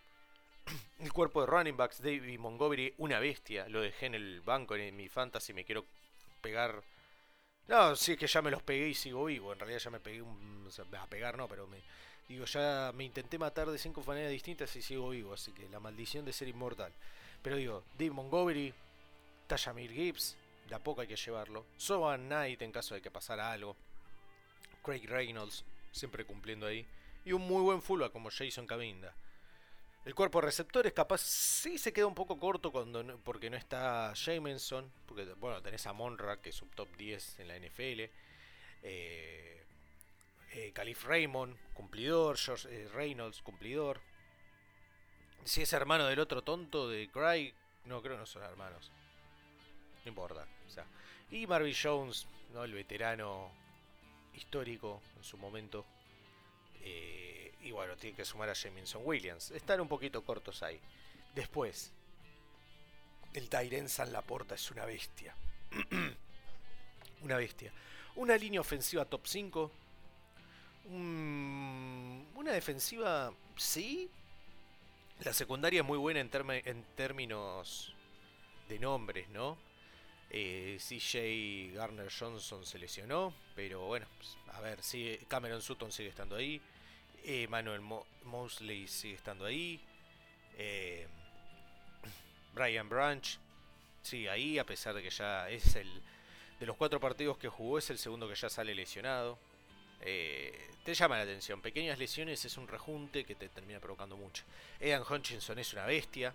El 0.99 1.13
cuerpo 1.13 1.41
de 1.41 1.47
running 1.47 1.77
backs, 1.77 2.01
David 2.01 2.39
Montgomery, 2.39 2.93
una 2.97 3.19
bestia. 3.19 3.67
Lo 3.69 3.81
dejé 3.81 4.07
en 4.07 4.15
el 4.15 4.41
banco 4.41 4.75
en 4.75 4.95
mi 4.95 5.09
fantasy. 5.09 5.53
Me 5.53 5.65
quiero 5.65 5.85
pegar. 6.41 6.83
No, 7.67 7.95
sí, 7.95 8.13
es 8.13 8.17
que 8.17 8.27
ya 8.27 8.41
me 8.41 8.51
los 8.51 8.63
pegué 8.63 8.89
y 8.89 8.93
sigo 8.93 9.25
vivo. 9.25 9.53
En 9.53 9.59
realidad 9.59 9.79
ya 9.79 9.89
me 9.89 9.99
pegué 9.99 10.21
un. 10.21 10.69
a 10.97 11.07
pegar 11.07 11.37
no, 11.37 11.47
pero 11.47 11.67
me. 11.67 11.81
Digo, 12.27 12.45
ya 12.45 12.91
me 12.95 13.03
intenté 13.03 13.39
matar 13.39 13.69
de 13.69 13.77
cinco 13.77 14.03
maneras 14.05 14.31
distintas 14.31 14.75
y 14.75 14.81
sigo 14.81 15.09
vivo. 15.09 15.33
Así 15.33 15.51
que 15.51 15.67
la 15.69 15.79
maldición 15.79 16.25
de 16.25 16.33
ser 16.33 16.47
inmortal. 16.47 16.91
Pero 17.41 17.55
digo, 17.55 17.83
David 17.97 18.11
Montgomery, 18.11 18.73
Tashamir 19.47 19.91
Gibbs, 19.91 20.35
de 20.67 20.75
a 20.75 20.79
poco 20.79 21.01
hay 21.01 21.07
que 21.07 21.15
llevarlo. 21.15 21.65
Soban 21.77 22.27
Knight 22.27 22.61
en 22.61 22.71
caso 22.71 22.95
de 22.95 23.01
que 23.01 23.09
pasara 23.09 23.51
algo. 23.51 23.75
Craig 24.83 25.05
Reynolds, 25.07 25.63
siempre 25.91 26.25
cumpliendo 26.25 26.67
ahí. 26.67 26.85
Y 27.25 27.31
un 27.31 27.41
muy 27.41 27.61
buen 27.61 27.81
fullback 27.81 28.11
como 28.11 28.29
Jason 28.29 28.67
Caminda. 28.67 29.13
El 30.05 30.15
cuerpo 30.15 30.39
de 30.39 30.45
receptores 30.47 30.93
capaz 30.93 31.21
sí 31.21 31.77
se 31.77 31.93
queda 31.93 32.07
un 32.07 32.15
poco 32.15 32.39
corto 32.39 32.71
cuando 32.71 33.03
no- 33.03 33.17
porque 33.17 33.49
no 33.49 33.57
está 33.57 34.13
Jameson. 34.13 34.91
Porque 35.05 35.25
bueno, 35.33 35.61
tenés 35.61 35.85
a 35.87 35.93
Monra, 35.93 36.41
que 36.41 36.49
es 36.49 36.61
un 36.61 36.69
top 36.69 36.87
10 36.97 37.39
en 37.39 37.47
la 37.47 37.55
NFL. 37.57 38.09
Eh, 38.81 39.63
eh, 40.53 40.71
Calif 40.73 41.05
Raymond, 41.05 41.55
cumplidor. 41.73 42.37
George 42.37 42.67
eh, 42.71 42.87
Reynolds, 42.89 43.41
cumplidor. 43.41 44.01
Si 45.43 45.61
es 45.61 45.73
hermano 45.73 46.05
del 46.07 46.19
otro 46.19 46.41
tonto 46.43 46.89
de 46.89 47.09
Craig, 47.09 47.53
no 47.85 48.01
creo 48.01 48.15
que 48.15 48.19
no 48.21 48.25
son 48.25 48.43
hermanos. 48.43 48.91
No 50.05 50.09
importa. 50.09 50.47
O 50.67 50.69
sea. 50.69 50.85
Y 51.29 51.45
Marvin 51.45 51.75
Jones, 51.79 52.25
¿no? 52.53 52.63
el 52.63 52.73
veterano 52.73 53.51
histórico 54.33 55.01
en 55.17 55.23
su 55.23 55.37
momento. 55.37 55.85
Eh, 56.81 57.38
y 57.61 57.71
bueno, 57.71 57.95
tiene 57.97 58.15
que 58.15 58.25
sumar 58.25 58.49
a 58.49 58.53
Jameson 58.53 59.01
Williams. 59.05 59.51
Están 59.51 59.81
un 59.81 59.87
poquito 59.87 60.23
cortos 60.23 60.63
ahí. 60.63 60.79
Después, 61.35 61.91
el 63.33 63.49
Tyren 63.49 63.89
San 63.89 64.11
Laporta 64.11 64.55
es 64.55 64.71
una 64.71 64.85
bestia. 64.85 65.35
una 67.21 67.37
bestia. 67.37 67.71
Una 68.15 68.35
línea 68.37 68.61
ofensiva 68.61 69.05
top 69.05 69.25
5. 69.25 69.71
Un- 70.85 72.27
una 72.35 72.51
defensiva, 72.51 73.33
sí. 73.57 74.09
La 75.23 75.33
secundaria 75.33 75.81
es 75.81 75.85
muy 75.85 75.97
buena 75.97 76.19
en 76.21 76.83
términos 76.95 77.93
de 78.69 78.79
nombres, 78.79 79.27
¿no? 79.29 79.57
Eh, 80.31 80.77
CJ 80.79 81.73
Garner 81.75 82.09
Johnson 82.11 82.65
se 82.65 82.77
lesionó, 82.79 83.33
pero 83.55 83.81
bueno, 83.87 84.05
pues, 84.17 84.37
a 84.55 84.61
ver, 84.61 84.81
sigue, 84.83 85.19
Cameron 85.27 85.61
Sutton 85.61 85.91
sigue 85.91 86.09
estando 86.09 86.35
ahí. 86.35 86.61
Eh, 87.23 87.47
Manuel 87.49 87.81
Mo- 87.81 88.05
Mosley 88.23 88.87
sigue 88.87 89.15
estando 89.15 89.45
ahí. 89.45 89.79
eh, 90.57 91.07
Brian 92.53 92.89
Branch 92.89 93.37
sigue 94.01 94.29
ahí, 94.29 94.57
a 94.59 94.65
pesar 94.65 94.95
de 94.95 95.03
que 95.03 95.09
ya 95.09 95.49
es 95.49 95.75
el. 95.75 96.01
De 96.59 96.65
los 96.65 96.75
cuatro 96.75 96.99
partidos 96.99 97.37
que 97.37 97.47
jugó, 97.47 97.77
es 97.77 97.89
el 97.89 97.97
segundo 97.97 98.27
que 98.27 98.35
ya 98.35 98.49
sale 98.49 98.75
lesionado. 98.75 99.37
Eh, 100.01 100.69
te 100.83 100.93
llama 100.93 101.15
la 101.17 101.23
atención. 101.23 101.61
Pequeñas 101.61 101.97
lesiones 101.97 102.43
es 102.43 102.57
un 102.57 102.67
rejunte 102.67 103.23
que 103.23 103.35
te 103.35 103.47
termina 103.47 103.79
provocando 103.79 104.17
mucho. 104.17 104.43
Edan 104.79 105.03
Hutchinson 105.09 105.57
es 105.59 105.71
una 105.73 105.85
bestia. 105.85 106.33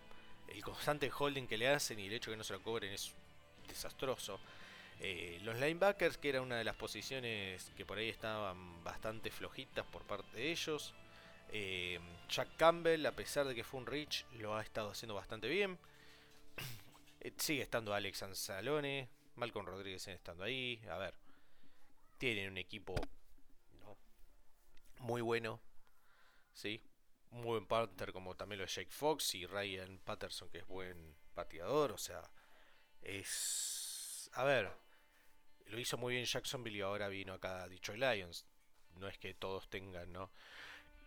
El 0.49 0.62
constante 0.62 1.11
holding 1.11 1.47
que 1.47 1.59
le 1.59 1.68
hacen 1.68 1.99
y 2.01 2.07
el 2.07 2.12
hecho 2.14 2.31
que 2.31 2.37
no 2.38 2.44
se 2.44 2.55
lo 2.55 2.62
cobren 2.62 2.92
es 2.92 3.12
desastroso. 3.68 4.40
Eh, 5.01 5.39
los 5.43 5.57
linebackers, 5.57 6.19
que 6.19 6.31
era 6.31 6.41
una 6.41 6.57
de 6.57 6.65
las 6.65 6.77
posiciones 6.77 7.71
que 7.77 7.85
por 7.85 7.99
ahí 7.99 8.09
estaban 8.09 8.83
bastante 8.85 9.31
flojitas 9.31 9.85
por 9.87 10.03
parte 10.05 10.37
de 10.37 10.51
ellos. 10.51 10.95
Eh, 11.51 12.01
Jack 12.29 12.57
Campbell, 12.57 13.05
a 13.07 13.13
pesar 13.13 13.47
de 13.47 13.55
que 13.55 13.65
fue 13.65 13.81
un 13.81 13.87
Rich, 13.87 14.27
lo 14.39 14.57
ha 14.57 14.63
estado 14.63 14.91
haciendo 14.91 15.15
bastante 15.15 15.49
bien. 15.49 15.79
Eh, 17.21 17.33
sigue 17.39 17.63
estando 17.63 17.95
Alex 17.95 18.23
Anzalone, 18.23 19.09
Malcolm 19.37 19.65
Rodríguez 19.65 20.07
estando 20.09 20.45
ahí. 20.45 20.79
A 20.91 20.99
ver, 20.99 21.15
tienen 22.19 22.51
un 22.51 22.59
equipo 22.59 22.95
muy 24.99 25.23
bueno, 25.23 25.61
sí, 26.53 26.83
muy 27.31 27.53
buen 27.53 27.67
partner 27.67 28.13
como 28.13 28.35
también 28.37 28.59
lo 28.59 28.65
es 28.65 28.75
Jake 28.75 28.91
Fox 28.91 29.35
y 29.35 29.47
Ryan 29.47 29.99
Patterson 30.05 30.49
que 30.51 30.59
es 30.59 30.67
buen 30.67 31.15
pateador, 31.35 31.93
o 31.93 31.99
sea, 31.99 32.23
es, 33.03 34.31
a 34.35 34.45
ver, 34.45 34.71
lo 35.66 35.79
hizo 35.79 35.96
muy 35.96 36.14
bien 36.14 36.24
Jacksonville 36.24 36.79
y 36.79 36.81
ahora 36.81 37.09
vino 37.09 37.35
acá 37.35 37.68
Detroit 37.68 38.00
Lions. 38.00 38.44
No 38.98 39.09
es 39.09 39.18
que 39.18 39.35
todos 39.35 39.68
tengan, 39.68 40.12
¿no? 40.12 40.31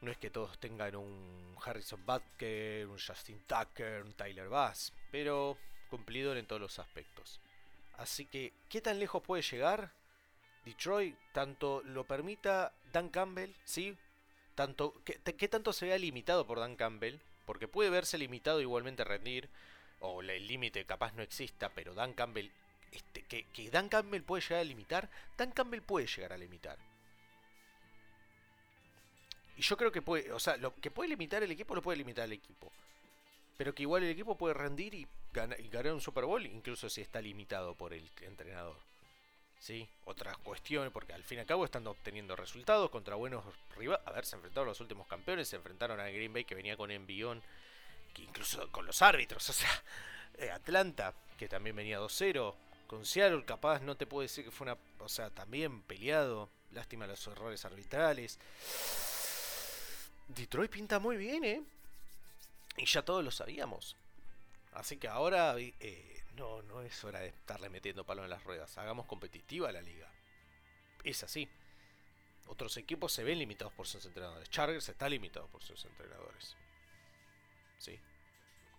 No 0.01 0.11
es 0.11 0.17
que 0.17 0.29
todos 0.29 0.59
tengan 0.59 0.95
un 0.95 1.55
Harrison 1.63 2.05
Butker, 2.05 2.87
un 2.87 2.99
Justin 2.99 3.39
Tucker, 3.47 4.03
un 4.03 4.13
Tyler 4.13 4.49
Bass, 4.49 4.93
pero 5.11 5.57
cumplidor 5.89 6.37
en 6.37 6.45
todos 6.45 6.61
los 6.61 6.79
aspectos. 6.79 7.39
Así 7.97 8.25
que, 8.25 8.53
¿qué 8.69 8.79
tan 8.81 8.99
lejos 8.99 9.23
puede 9.23 9.41
llegar 9.41 9.91
Detroit? 10.65 11.15
Tanto 11.31 11.81
lo 11.83 12.03
permita 12.05 12.73
Dan 12.93 13.09
Campbell, 13.09 13.51
¿sí? 13.65 13.97
Tanto, 14.53 14.93
¿qué, 15.03 15.15
qué 15.15 15.47
tanto 15.47 15.73
se 15.73 15.87
vea 15.87 15.97
limitado 15.97 16.45
por 16.45 16.59
Dan 16.59 16.75
Campbell? 16.75 17.17
Porque 17.45 17.67
puede 17.67 17.89
verse 17.89 18.17
limitado 18.17 18.61
igualmente 18.61 19.01
a 19.01 19.05
rendir, 19.05 19.49
o 19.99 20.21
el 20.21 20.47
límite 20.47 20.85
capaz 20.85 21.13
no 21.13 21.23
exista, 21.23 21.69
pero 21.69 21.95
Dan 21.95 22.13
Campbell, 22.13 22.49
este, 22.97 23.23
que, 23.23 23.43
que 23.45 23.69
Dan 23.71 23.89
Campbell 23.89 24.21
puede 24.23 24.41
llegar 24.43 24.59
a 24.59 24.63
limitar, 24.65 25.09
Dan 25.37 25.51
Campbell 25.51 25.81
puede 25.81 26.05
llegar 26.07 26.33
a 26.33 26.37
limitar. 26.37 26.77
Y 29.57 29.61
yo 29.61 29.75
creo 29.77 29.91
que 29.91 30.01
puede, 30.01 30.31
o 30.31 30.39
sea, 30.39 30.57
lo 30.57 30.73
que 30.75 30.91
puede 30.91 31.09
limitar 31.09 31.41
el 31.41 31.51
equipo 31.51 31.73
lo 31.73 31.81
puede 31.81 31.97
limitar 31.97 32.25
el 32.25 32.33
equipo. 32.33 32.71
Pero 33.57 33.73
que 33.73 33.81
igual 33.83 34.03
el 34.03 34.11
equipo 34.11 34.37
puede 34.37 34.53
rendir 34.53 34.93
y, 34.93 35.07
gana- 35.33 35.57
y 35.57 35.67
ganar 35.69 35.93
un 35.93 36.01
Super 36.01 36.25
Bowl, 36.25 36.45
incluso 36.45 36.89
si 36.89 37.01
está 37.01 37.19
limitado 37.21 37.73
por 37.73 37.93
el 37.93 38.07
entrenador. 38.21 38.77
¿Sí? 39.59 39.89
Otras 40.05 40.37
cuestiones, 40.37 40.91
porque 40.91 41.13
al 41.13 41.23
fin 41.23 41.39
y 41.39 41.41
al 41.41 41.47
cabo 41.47 41.65
están 41.65 41.87
obteniendo 41.87 42.35
resultados 42.35 42.91
contra 42.91 43.15
buenos 43.15 43.43
rivales. 43.75 44.05
A 44.05 44.11
ver, 44.11 44.25
se 44.25 44.35
enfrentaron 44.35 44.67
a 44.67 44.71
los 44.71 44.79
últimos 44.81 45.07
campeones, 45.07 45.47
se 45.47 45.55
enfrentaron 45.55 45.99
a 45.99 46.07
Green 46.09 46.31
Bay 46.31 46.45
que 46.45 46.53
venía 46.53 46.77
con 46.77 46.91
envión, 46.91 47.41
que 48.13 48.21
incluso 48.21 48.71
con 48.71 48.85
los 48.85 49.01
árbitros, 49.01 49.49
o 49.49 49.53
sea, 49.53 49.83
eh, 50.37 50.51
Atlanta, 50.51 51.15
que 51.39 51.49
también 51.49 51.75
venía 51.75 51.99
2-0, 51.99 52.53
con 52.87 53.05
Seattle 53.05 53.45
capaz 53.45 53.81
no 53.81 53.95
te 53.95 54.07
puedo 54.07 54.21
decir 54.21 54.45
que 54.45 54.51
fue 54.51 54.65
una, 54.65 54.77
o 54.99 55.09
sea, 55.09 55.29
también 55.29 55.81
peleado, 55.83 56.49
lástima 56.71 57.05
los 57.07 57.25
errores 57.27 57.63
arbitrales. 57.65 58.39
Detroit 60.27 60.71
pinta 60.71 60.99
muy 60.99 61.17
bien, 61.17 61.43
¿eh? 61.43 61.63
Y 62.77 62.85
ya 62.85 63.03
todos 63.03 63.23
lo 63.23 63.31
sabíamos. 63.31 63.95
Así 64.73 64.97
que 64.97 65.07
ahora 65.07 65.55
eh, 65.57 66.23
no, 66.35 66.61
no 66.63 66.81
es 66.81 67.03
hora 67.03 67.19
de 67.19 67.27
estarle 67.27 67.69
metiendo 67.69 68.05
palo 68.05 68.23
en 68.23 68.29
las 68.29 68.43
ruedas. 68.43 68.77
Hagamos 68.77 69.05
competitiva 69.05 69.71
la 69.71 69.81
liga. 69.81 70.11
Es 71.03 71.23
así. 71.23 71.49
Otros 72.47 72.77
equipos 72.77 73.11
se 73.11 73.23
ven 73.23 73.39
limitados 73.39 73.73
por 73.73 73.87
sus 73.87 74.05
entrenadores. 74.05 74.49
Chargers 74.49 74.87
está 74.87 75.09
limitado 75.09 75.47
por 75.47 75.63
sus 75.63 75.83
entrenadores. 75.85 76.55
¿Sí? 77.79 77.99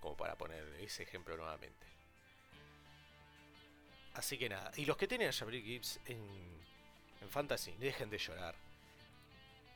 Como 0.01 0.17
para 0.17 0.37
poner 0.37 0.65
ese 0.81 1.03
ejemplo 1.03 1.37
nuevamente. 1.37 1.98
Así 4.19 4.37
que 4.37 4.49
nada. 4.49 4.73
Y 4.75 4.85
los 4.85 4.97
que 4.97 5.07
tienen 5.07 5.29
a 5.29 5.33
Jabri 5.33 5.63
Gibbs 5.63 6.01
en, 6.05 6.19
en 7.21 7.31
Fantasy, 7.31 7.73
dejen 7.79 8.11
de 8.11 8.19
llorar. 8.19 8.57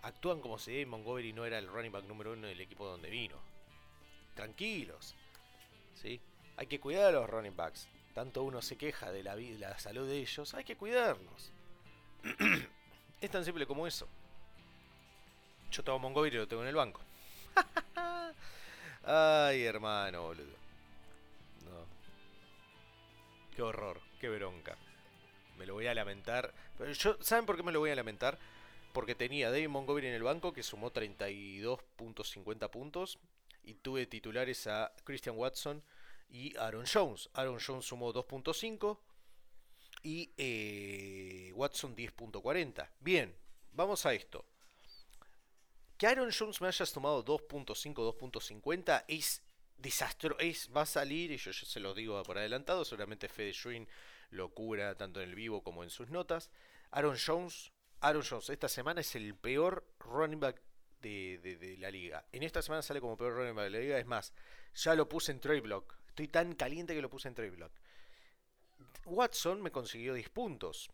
Actúan 0.03 0.41
como 0.41 0.59
si 0.59 0.85
Montgomery 0.85 1.33
no 1.33 1.45
era 1.45 1.59
el 1.59 1.69
running 1.69 1.93
back 1.93 2.07
número 2.07 2.33
uno 2.33 2.49
del 2.49 2.61
equipo 2.61 2.85
donde 2.85 3.09
vino. 3.09 3.37
Tranquilos. 4.35 5.15
¿Sí? 5.95 6.21
Hay 6.57 6.67
que 6.67 6.81
cuidar 6.81 7.07
a 7.07 7.13
los 7.13 7.31
running 7.31 7.55
backs. 7.55 7.87
Tanto 8.15 8.43
uno 8.43 8.61
se 8.63 8.77
queja 8.77 9.13
de 9.13 9.23
la, 9.23 9.37
la 9.37 9.79
salud 9.79 10.09
de 10.09 10.19
ellos, 10.19 10.55
hay 10.55 10.65
que 10.65 10.77
cuidarlos. 10.77 11.53
es 13.21 13.31
tan 13.31 13.45
simple 13.45 13.65
como 13.65 13.87
eso. 13.87 14.09
Yo 15.71 15.85
tengo 15.85 16.01
Montgomery 16.01 16.35
y 16.35 16.41
lo 16.41 16.49
tengo 16.49 16.63
en 16.63 16.69
el 16.69 16.75
banco. 16.75 17.01
Ay, 19.05 19.63
hermano, 19.63 20.23
boludo. 20.23 20.57
No. 21.65 21.87
Qué 23.55 23.63
horror, 23.63 24.01
qué 24.23 24.29
bronca. 24.29 24.79
Me 25.59 25.67
lo 25.67 25.75
voy 25.75 25.89
a 25.89 25.95
lamentar. 25.95 26.55
Pero 26.79 26.93
yo, 26.93 27.17
¿Saben 27.21 27.45
por 27.45 27.57
qué 27.57 27.65
me 27.65 27.73
lo 27.73 27.81
voy 27.81 27.91
a 27.91 27.97
lamentar? 27.97 28.39
Porque 28.93 29.17
tenía 29.17 29.49
a 29.49 29.51
David 29.51 29.69
Montgomery 29.69 30.07
en 30.07 30.15
el 30.15 30.23
banco 30.23 30.53
que 30.53 30.63
sumó 30.63 30.93
32.50 30.93 32.71
puntos. 32.71 33.19
Y 33.65 33.75
tuve 33.75 34.07
titulares 34.07 34.69
a 34.69 34.93
Christian 35.03 35.37
Watson 35.37 35.83
y 36.31 36.57
Aaron 36.57 36.85
Jones. 36.87 37.31
Aaron 37.35 37.59
Jones 37.59 37.85
sumó 37.85 38.13
2.5 38.13 38.97
y 40.05 40.31
eh, 40.37 41.53
Watson 41.57 41.97
10.40. 41.97 42.89
Bien, 43.01 43.35
vamos 43.73 44.07
a 44.07 44.15
esto. 44.15 44.45
Que 45.99 46.07
Aaron 46.07 46.31
Jones 46.37 46.61
me 46.61 46.69
haya 46.69 46.87
sumado 46.87 47.25
2.5, 47.25 47.95
2.50 47.95 49.05
es 49.09 49.43
desastro, 49.83 50.39
es, 50.39 50.71
va 50.75 50.83
a 50.83 50.87
salir, 50.87 51.31
y 51.33 51.37
yo, 51.37 51.53
se 51.53 51.81
lo 51.81 51.93
digo 51.93 52.23
por 52.23 52.39
adelantado, 52.39 52.85
seguramente 52.85 53.29
Fede 53.29 53.53
Schwinn 53.53 53.89
lo 54.31 54.49
cura 54.55 54.95
tanto 54.95 55.21
en 55.21 55.29
el 55.29 55.35
vivo 55.35 55.63
como 55.63 55.83
en 55.83 55.91
sus 55.91 56.09
notas. 56.09 56.51
Aaron 56.93 57.17
Jones, 57.19 57.73
Aaron 58.01 58.23
Jones 58.23 58.49
esta 58.49 58.69
semana 58.69 59.01
es 59.01 59.15
el 59.15 59.35
peor 59.35 59.85
running 59.99 60.41
back 60.41 60.63
de, 61.01 61.39
de, 61.39 61.77
la 61.79 61.91
liga. 61.91 62.25
En 62.33 62.43
esta 62.43 62.63
semana 62.63 62.83
sale 62.83 63.01
como 63.01 63.17
peor 63.17 63.35
running 63.35 63.55
back 63.55 63.65
de 63.65 63.71
la 63.71 63.79
liga, 63.81 63.99
es 63.99 64.07
más, 64.07 64.33
ya 64.75 64.95
lo 64.95 65.09
puse 65.09 65.33
en 65.33 65.41
trade 65.41 65.61
block. 65.61 65.97
Estoy 66.09 66.29
tan 66.29 66.55
caliente 66.55 66.95
que 66.95 67.03
lo 67.03 67.11
puse 67.11 67.29
en 67.29 67.35
trade 67.35 67.51
block. 67.51 67.73
Watson 69.07 69.63
me 69.63 69.71
consiguió 69.71 70.15
10 70.15 70.29
puntos. 70.31 70.91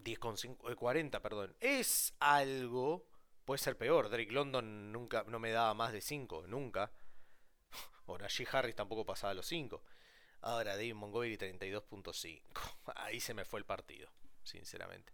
10 0.00 0.18
con 0.18 0.36
40, 0.36 1.20
perdón. 1.22 1.54
Es 1.60 2.14
algo. 2.20 3.06
Puede 3.44 3.58
ser 3.58 3.76
peor. 3.76 4.10
Drake 4.10 4.32
London 4.32 4.92
nunca 4.92 5.24
no 5.26 5.38
me 5.38 5.50
daba 5.50 5.74
más 5.74 5.92
de 5.92 6.00
5, 6.00 6.46
nunca. 6.48 6.90
Ahora 8.08 8.28
G. 8.28 8.46
Harris 8.50 8.74
tampoco 8.74 9.04
pasaba 9.04 9.34
los 9.34 9.46
5. 9.46 9.82
Ahora 10.42 10.76
David 10.76 10.94
Montgomery 10.94 11.36
32.5. 11.36 12.40
Ahí 12.96 13.20
se 13.20 13.34
me 13.34 13.44
fue 13.44 13.60
el 13.60 13.66
partido, 13.66 14.08
sinceramente. 14.42 15.12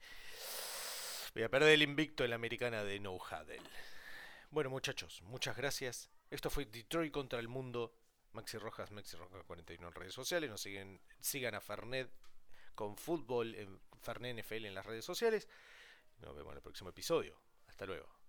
Voy 1.34 1.42
a 1.42 1.48
perder 1.48 1.70
el 1.70 1.82
invicto 1.82 2.24
en 2.24 2.30
la 2.30 2.36
americana 2.36 2.84
de 2.84 3.00
No 3.00 3.14
Huddle. 3.14 3.60
Bueno, 4.50 4.70
muchachos, 4.70 5.22
muchas 5.22 5.56
gracias. 5.56 6.10
Esto 6.30 6.50
fue 6.50 6.64
Detroit 6.64 7.12
contra 7.12 7.40
el 7.40 7.48
mundo 7.48 7.92
Maxi 8.32 8.58
Rojas, 8.58 8.90
Maxi 8.90 9.16
Rojas 9.16 9.42
41 9.44 9.88
en 9.88 9.94
redes 9.94 10.14
sociales. 10.14 10.50
Nos 10.50 10.60
siguen, 10.60 11.00
sigan 11.20 11.54
a 11.54 11.60
Fernet 11.60 12.10
con 12.74 12.96
fútbol, 12.96 13.54
en 13.54 13.80
Fernet 14.00 14.44
NFL 14.44 14.66
en 14.66 14.74
las 14.74 14.86
redes 14.86 15.04
sociales. 15.04 15.48
Nos 16.18 16.34
vemos 16.34 16.52
en 16.52 16.58
el 16.58 16.62
próximo 16.62 16.90
episodio. 16.90 17.40
Hasta 17.66 17.86
luego. 17.86 18.23